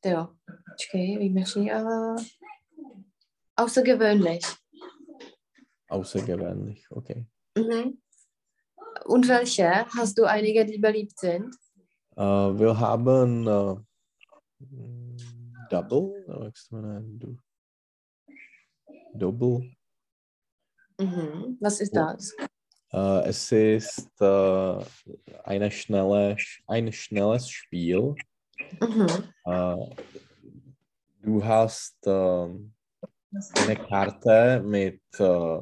[0.05, 0.29] Jo,
[0.66, 1.70] počkej, výjimečný.
[1.70, 2.16] Äh,
[3.57, 4.43] außergewöhnlich.
[5.89, 7.27] Außergewöhnlich, okay.
[7.57, 8.01] Mhm.
[9.07, 9.87] Und welche?
[9.97, 11.55] Hast du einige, die beliebt sind?
[12.16, 13.81] Uh, wir haben uh,
[15.70, 16.25] Double?
[17.18, 17.39] Du-
[19.14, 19.75] Double.
[20.99, 21.59] Mhm.
[21.61, 22.12] Was ist Ja.
[22.12, 22.35] das?
[22.95, 24.84] Uh, es ist uh,
[25.45, 26.36] eine schnelle,
[26.66, 28.14] ein schnelles Spiel.
[28.80, 29.09] Mhm.
[29.47, 29.88] Uh,
[31.22, 35.59] du hast eine Karte mit äh,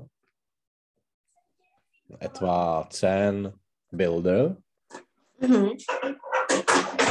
[2.19, 3.53] etwa zehn
[3.91, 4.57] Bilder
[5.39, 5.79] Mhm.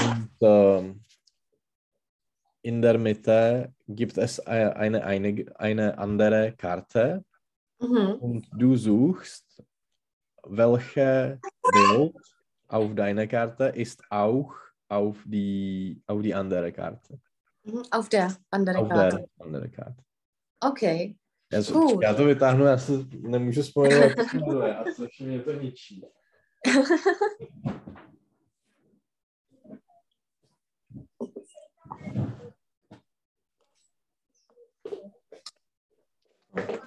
[0.05, 1.01] und ähm,
[2.61, 7.23] in der Mitte gibt es eine, eine, eine, eine andere Karte
[7.79, 8.15] Mhm.
[8.19, 9.63] und du suchst,
[10.49, 11.39] welche
[11.71, 12.15] Bild
[12.67, 14.53] auf deiner Karte ist auch
[14.89, 17.19] auf die, auf die andere Karte.
[17.63, 17.83] Mhm.
[17.91, 19.17] Auf der anderen Auf Karte.
[19.17, 20.03] der andere Karte.
[20.61, 21.15] Okay.
[21.51, 22.03] Já, Cool.
[22.03, 26.05] já to vytáhnu, já se nemůžu spojit, to se mě to ničí.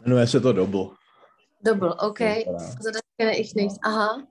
[0.05, 0.85] Jmenuje se to Double.
[1.63, 2.39] Double, okay.
[2.39, 2.59] Vypadá.
[3.31, 3.77] Ich nicht.
[3.85, 4.27] Aha.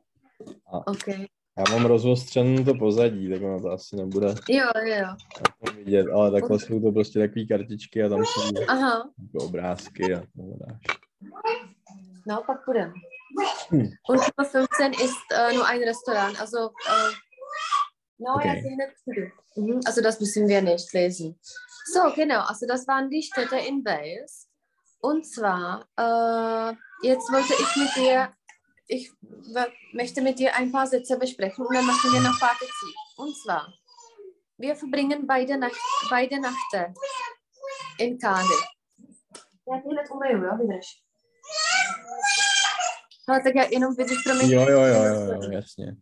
[0.73, 1.27] A Okay.
[1.57, 4.93] já mám rozostřený to pozadí, tak ono to asi nebude Jo, jo.
[4.95, 9.09] jako vidět, ale takhle jsou to prostě takové kartičky a tam jsou Aha.
[9.33, 10.81] jako obrázky a to dáš.
[12.27, 12.93] No, pak půjdeme.
[13.69, 13.79] Hm.
[14.09, 16.41] Und Nummer 15 ist äh, nur ein Restaurant.
[16.41, 17.11] Also, äh,
[18.19, 18.63] no, Okay.
[18.79, 19.23] ja.
[19.57, 19.79] Mhm.
[19.85, 21.35] Also, das müssen wir nicht lesen.
[21.93, 22.41] So, genau.
[22.47, 24.47] Also, das waren die Städte in Wales.
[25.01, 26.75] Und zwar, äh,
[27.07, 28.29] jetzt wollte ich mit dir,
[28.91, 29.09] ich
[29.93, 32.95] möchte mit dir ein paar Sätze besprechen und dann machen wir noch Partizip.
[33.15, 33.73] Und zwar,
[34.57, 35.79] wir verbringen beide, Nacht,
[36.09, 36.93] beide Nächte
[37.99, 38.67] in Cardiff.
[43.27, 44.49] Ale tak já jenom vydrž, promiň.
[44.51, 45.97] Jo, jo, jo, jo, jo, jasně.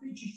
[0.00, 0.36] Nejdřív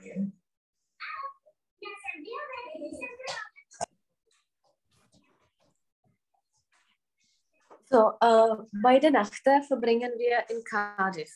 [0.00, 0.32] Král.
[7.86, 11.30] So, äh, beide Nächte verbringen wir in Cardiff.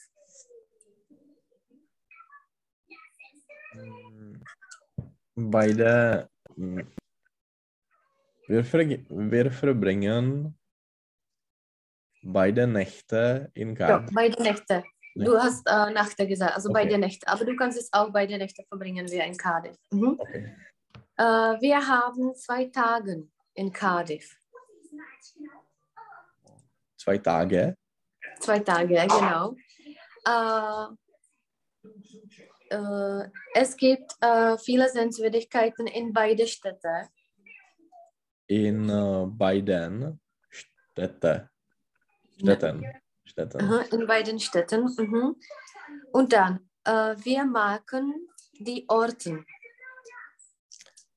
[3.75, 4.43] Mm,
[5.37, 6.81] Beide mm,
[8.49, 10.59] wir, ver, wir verbringen
[12.23, 14.11] beide Nächte in Ja, Cardiff.
[14.15, 14.85] beide Nächte.
[15.25, 15.43] Du Ja.
[15.43, 16.85] hast äh, Nächte gesagt, also Okay.
[16.85, 17.27] beide Nächte.
[17.27, 19.77] Aber du kannst es auch beide Nächte verbringen wir in Cardiff.
[19.91, 20.15] Mhm.
[20.19, 20.55] Okay.
[21.17, 21.23] Äh,
[21.61, 24.37] wir haben zwei Tage in Cardiff.
[26.97, 27.77] Zwei Tage.
[28.41, 29.57] Zwei Tage, genau.
[30.25, 30.87] Äh,
[32.71, 37.09] äh, es gibt äh, viele Sehenswürdigkeiten in beide Städte.
[38.47, 41.51] In äh, beiden Städte.
[42.39, 42.85] Städten.
[43.39, 43.61] Städten.
[43.63, 44.85] Aha, in beiden Städten.
[44.99, 45.37] Mhm.
[46.13, 48.13] Und dann, äh, wir marken
[48.59, 49.45] die Orte.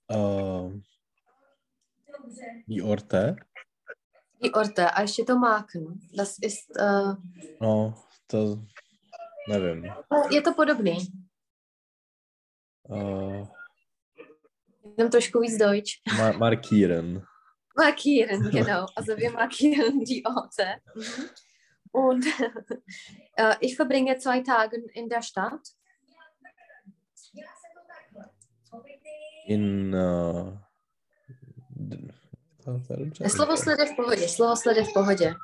[0.07, 0.69] Äh,
[2.67, 3.35] die Orte.
[4.43, 5.99] Die Orte, a ještě to marken.
[6.17, 7.15] Das ist, äh,
[7.61, 7.93] No,
[8.27, 8.57] to
[9.49, 9.85] nevím.
[10.31, 10.97] je to podobný,
[12.89, 13.47] Äh,
[14.97, 16.01] jenom trošku víc Deutsch.
[16.17, 17.23] ma markieren.
[17.77, 18.85] Markieren, genau.
[18.95, 20.81] Also wir markieren die Orte.
[21.91, 22.25] Und
[23.35, 25.61] äh, ich verbringe zwei Tage in der Stadt.
[29.45, 29.93] In
[32.63, 35.35] v pohodě, v pohodě.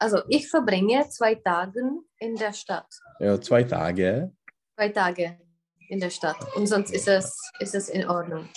[0.00, 1.80] Also ich verbringe zwei Tage
[2.20, 2.86] in der Stadt.
[3.20, 4.30] Ja, zwei Tage.
[4.74, 5.38] Zwei Tage
[5.88, 6.36] in der Stadt.
[6.56, 8.48] Und sonst ist es, ist es in Ordnung.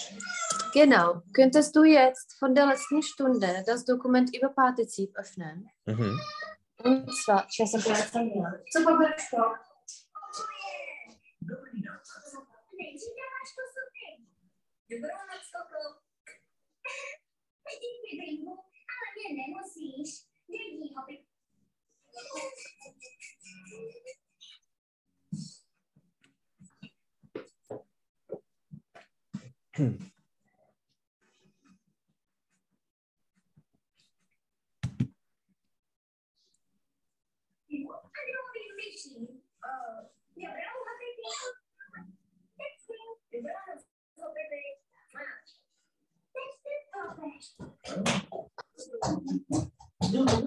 [0.74, 1.22] Genau.
[1.34, 5.70] Könntest du jetzt von der letzten Stunde das Dokument über Partizip öffnen?
[5.86, 6.20] Mhm.
[6.84, 7.88] Und zwar, ich weiß nicht,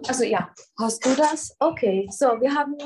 [0.09, 1.55] Also ja, hast du das?
[1.59, 2.77] Okay, so, wir haben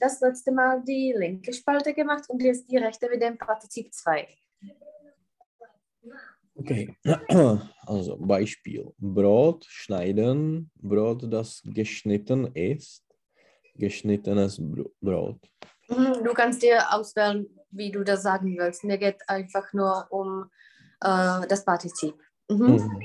[0.00, 4.28] das letzte Mal die linke Spalte gemacht und jetzt die rechte mit dem Partizip 2.
[6.56, 6.96] Okay.
[7.86, 8.90] Also Beispiel.
[8.96, 10.70] Brot schneiden.
[10.76, 13.04] Brot, das geschnitten ist.
[13.74, 15.40] Geschnittenes Bro- Brot.
[15.96, 18.84] Mhm, Du kannst dir auswählen, wie du das sagen willst.
[18.84, 20.50] Mir geht einfach nur um
[21.00, 22.14] äh, das Partizip.
[22.48, 22.66] Mhm.
[22.66, 23.02] Mhm.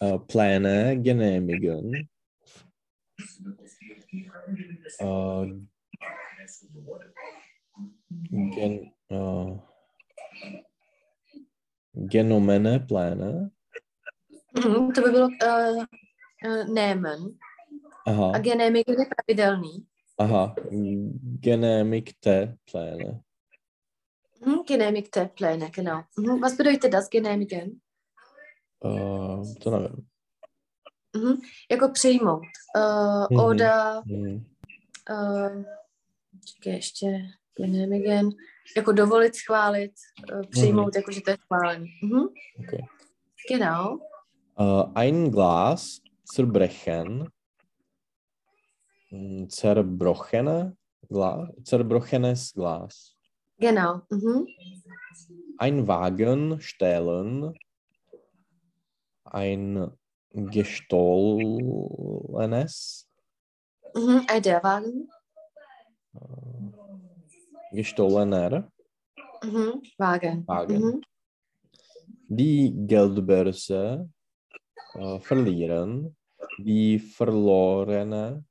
[0.00, 2.08] Äh, Pläne genehmigen.
[4.98, 5.46] Äh,
[8.30, 9.58] gen, äh,
[11.94, 13.50] genommene Pläne.
[14.56, 15.84] Mhm, to by bylo uh,
[16.46, 17.38] uh, nehmen.
[18.06, 19.86] Aha, A genehmigen je pravidelný.
[20.18, 20.54] Aha.
[21.40, 23.22] Genehmigte Pläne.
[24.46, 26.02] Mhm, genehmigte Pläne, genau.
[26.18, 26.40] Mhm.
[26.40, 27.80] Was bedeutet das, genehmigen?
[28.84, 30.06] Uh, to nevím.
[31.16, 31.40] Mhm.
[31.70, 32.42] Jako přijmout.
[32.76, 33.40] Uh, Mhm.
[33.40, 34.44] Oder, Hmm.
[35.10, 35.64] uh,
[36.46, 37.06] čekaj, ještě
[37.56, 38.30] genehmigen,
[38.76, 39.92] jako dovolit, schválit,
[40.32, 41.86] uh, přijmout, jako že to je schválený.
[42.02, 42.20] Mhm.
[42.64, 42.80] Okay.
[43.48, 43.98] Genau.
[44.60, 46.00] Uh, ein Glas
[46.36, 47.26] zerbrechen.
[49.14, 50.76] Mm, Zerbrochene
[51.08, 51.48] Glas.
[51.62, 53.16] Zerbrochenes Glas.
[53.58, 54.02] Genau.
[54.10, 54.48] Mhm.
[55.58, 57.54] Ein Wagen stehlen.
[59.24, 59.92] Ein
[60.32, 63.08] gestohlenes.
[63.94, 64.26] Mhm.
[64.26, 65.08] Ein der Wagen.
[67.70, 68.68] Gestohlener
[69.44, 69.82] Mhm.
[69.98, 70.44] Wagen.
[70.48, 70.82] Wagen.
[70.82, 71.00] Mhm.
[72.28, 74.08] Die Geldbörse
[74.96, 76.16] uh, verlieren.
[76.58, 78.44] Die verlorene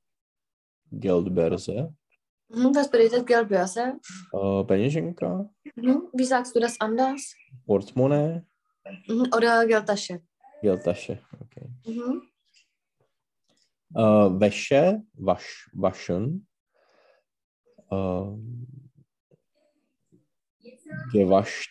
[0.92, 1.94] Geldbörse.
[2.48, 2.74] Mhm.
[2.74, 3.98] Was bedeutet Geldbörse?
[4.32, 5.48] Uh, peněženka.
[5.76, 6.08] Mhm.
[6.12, 7.34] Wie sagst du das anders?
[7.66, 8.42] Portemonnaie.
[9.08, 9.28] Mhm.
[9.36, 10.20] Oder Geldtasche.
[10.62, 11.18] Geldtasche.
[11.40, 11.68] Okay.
[11.86, 12.22] Mhm.
[13.96, 16.46] Uh, Wäsche, wasch, waschen.
[17.90, 18.36] Uh,
[21.12, 21.68] gewasch,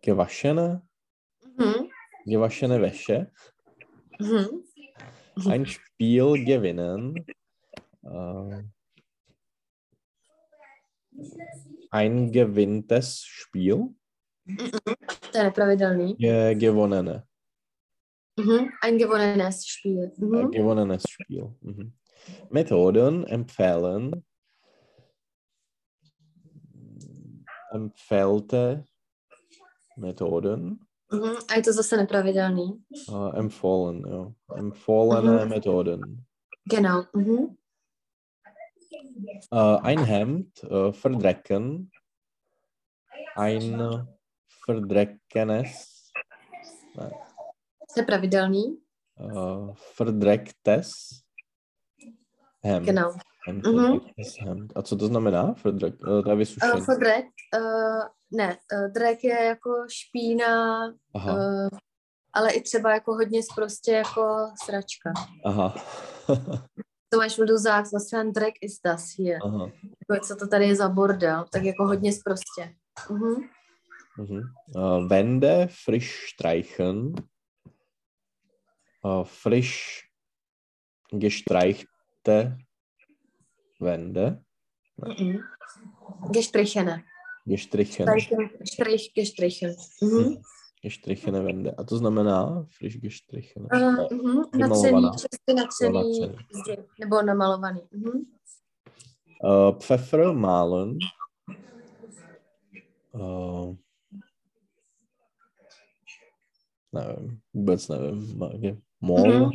[0.00, 0.82] gewaschene,
[1.56, 1.90] Mhm.
[2.24, 3.32] gewaschene Wäsche.
[4.20, 4.64] Mhm.
[5.46, 7.24] Ein Spiel gewinnen.
[8.04, 8.62] Uh,
[11.90, 13.94] ein gewinntes Spiel.
[15.32, 16.16] To je nepravidelný.
[16.54, 17.24] Gewonnene.
[18.36, 18.68] Mhm.
[18.82, 20.12] Ein gewonnenes Spiel.
[20.18, 20.50] Äh, Mhm.
[20.50, 21.54] gewonnenes Spiel.
[21.60, 21.92] Mhm.
[22.50, 24.24] Methoden empfehlen.
[27.72, 28.84] Empfehlte
[29.96, 30.78] Methoden.
[31.12, 31.36] Mhm.
[31.48, 32.82] A je to zase nepravidelný.
[33.08, 34.32] Uh, empfohlen, ja.
[34.56, 35.48] Empfohlene Mhm.
[35.48, 36.26] Methoden.
[36.70, 37.04] Genau.
[37.14, 37.56] Mhm.
[39.52, 41.90] Uh, ein Hemd uh, verdrecken.
[43.36, 43.80] Ein
[44.66, 46.10] verdreckenes.
[46.96, 47.10] Ne,
[47.96, 48.76] Nepravidelný.
[49.20, 51.22] uh, verdrecktes
[52.62, 52.86] Hemd.
[52.86, 53.12] Genau.
[53.46, 53.62] Mhm.
[53.62, 54.72] verdrecktes Hemd.
[54.76, 55.54] A co to znamená?
[55.64, 56.80] Verdreck, uh, to je Uh, vysušení.
[56.80, 57.26] Fodrek,
[57.58, 60.84] uh, ne, uh, drek je jako špína,
[61.14, 61.68] Aha, uh,
[62.32, 65.12] ale i třeba jako hodně prostě jako sračka.
[65.44, 65.74] aha.
[67.14, 69.38] To máš du sagst, was für ein Dreck ist das hier?
[69.42, 69.70] aha.
[70.10, 71.46] Jako, co to tady je za bordel?
[71.52, 72.74] Tak jako hodně prostě.
[73.10, 73.48] Mhm.
[74.18, 74.42] Mhm.
[74.76, 77.14] Uh, Wände frisch streichen.
[79.04, 80.02] Uh, frisch
[81.12, 82.58] gestreichte
[83.80, 84.42] Wände.
[84.96, 85.38] Mhm.
[86.30, 87.02] Gestrichene.
[87.46, 88.06] Gestrichen.
[88.06, 89.74] Streichen, Strich, gestrichen.
[90.02, 90.42] Mhm.
[90.84, 91.70] Gestrichene Wände.
[91.70, 93.68] A to znamená frisch gestrichene.
[93.72, 94.06] Uh,
[95.12, 97.80] čistě zdi, nebo namalovaný.
[97.90, 98.24] Mhm.
[99.44, 100.98] Uh, Pfeffer malen.
[103.12, 103.74] Uh,
[106.92, 108.38] nevím, vůbec nevím.
[109.00, 109.28] Mol?
[109.28, 109.50] Mhm.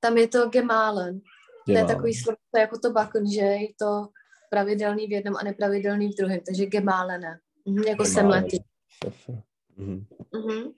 [0.00, 1.20] Tam je to gemalen.
[1.66, 4.08] To je takový slovo to je jako to bakon, že je to
[4.50, 7.40] pravidelný v jednom a nepravidelný v druhém, takže gemálene.
[7.66, 8.64] Mhm, jako semlety.
[9.00, 9.42] Pfeffer.
[9.80, 10.06] Mhm.
[10.32, 10.74] Mhm.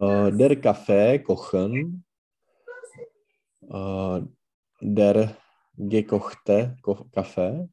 [0.00, 2.04] Uh, der Kaffee kochen.
[3.62, 4.22] Uh,
[4.80, 5.36] der
[5.76, 7.68] gekochte Ko Kaffee.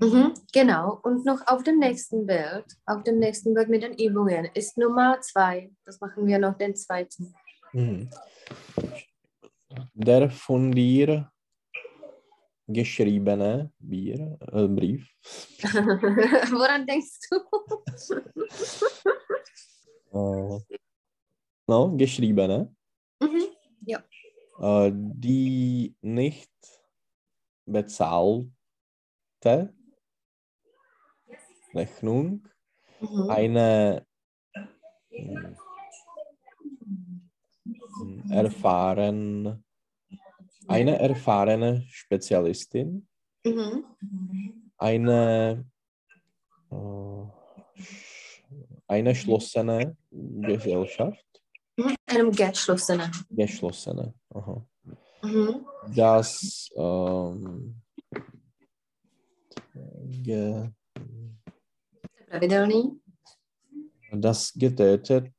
[0.00, 0.98] Mhm, genau.
[1.02, 5.20] Und noch auf dem nächsten Bild, auf dem nächsten Bild mit den Übungen, ist Nummer
[5.20, 5.70] zwei.
[5.84, 7.34] Das machen wir noch den zweiten.
[7.72, 8.08] Mhm.
[9.92, 11.30] Der von dir
[12.66, 15.06] geschriebene Bier, äh, Brief.
[16.50, 17.36] Woran denkst du?
[20.14, 20.60] Äh,
[21.66, 22.74] no, geschriebene.
[23.20, 23.42] mhm.
[24.60, 26.50] Äh, die nicht
[27.66, 28.52] bezahlte
[31.74, 32.46] Rechnung.
[33.00, 33.30] Mhm.
[33.30, 34.06] Eine
[35.10, 35.56] mm,
[38.30, 39.64] erfahren,
[40.68, 43.08] eine erfahrene Spezialistin.
[43.44, 43.84] Mhm.
[44.78, 45.64] eine,
[46.70, 47.32] sch-
[48.86, 51.24] eine schlossene Gesellschaft.
[52.06, 53.10] Einem geschlossenen.
[53.30, 54.14] Geschlossene.
[54.30, 54.66] Aha.
[55.22, 55.66] Mhm.
[55.94, 57.80] Das, ähm,
[60.22, 60.70] ge,
[62.28, 63.00] Pravidelný.
[64.12, 65.32] das getötet,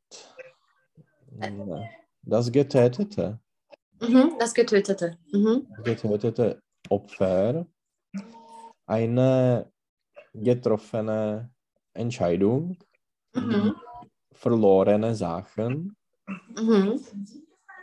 [2.23, 3.39] das getötete,
[4.01, 4.35] Mhm.
[4.39, 5.17] Das Getötete.
[5.31, 5.67] Mhm.
[5.83, 7.65] getötete Opfer,
[8.85, 9.71] eine
[10.33, 11.49] getroffene
[11.93, 12.77] Entscheidung,
[13.35, 13.75] Mhm.
[14.31, 15.95] verlorene Sachen,
[16.55, 16.99] Mhm.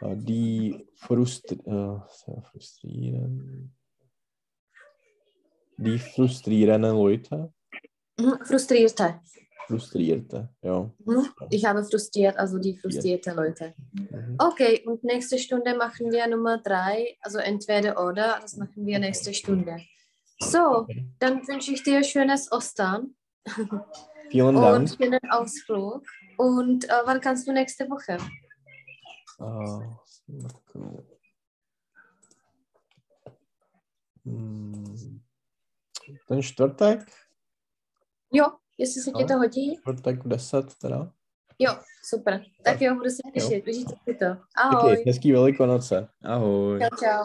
[0.01, 2.01] äh, die frustri äh,
[2.43, 3.75] frustrieren.
[5.77, 7.53] Die frustrierenden Leute.
[8.19, 9.21] Mhm, Frustrierte.
[9.67, 10.91] Frustrierte, ja.
[11.05, 11.27] Mhm.
[11.51, 13.75] Ich habe frustriert, also die frustrierte Leute.
[13.93, 14.37] Mhm.
[14.39, 19.33] Okay, und nächste Stunde machen wir Nummer drei, also entweder oder, das machen wir nächste
[19.33, 19.79] Stunde.
[20.41, 20.87] So,
[21.21, 23.15] dann wünsche ich dir schönes Ostern
[24.33, 24.89] Vielen und Dank.
[24.97, 26.03] schönen Ausflug.
[26.39, 28.17] Und äh, wann kannst du nächste Woche?
[29.41, 29.85] Äh,
[30.29, 31.05] Marko.
[34.25, 35.21] Hmm.
[36.29, 37.01] Ten čtvrtek,
[38.35, 38.45] Jo,
[38.79, 39.77] jestli se ti to hodí.
[39.77, 41.13] čtvrtek v 10 teda.
[41.59, 41.71] Jo,
[42.05, 42.45] super.
[42.65, 43.67] Tak jo, budu se těšit.
[43.69, 44.27] Užijte si to.
[44.57, 44.91] Ahoj.
[44.97, 46.09] Taky hezký velikonoce.
[46.25, 46.81] Ahoj.
[46.81, 47.25] Čau, čau.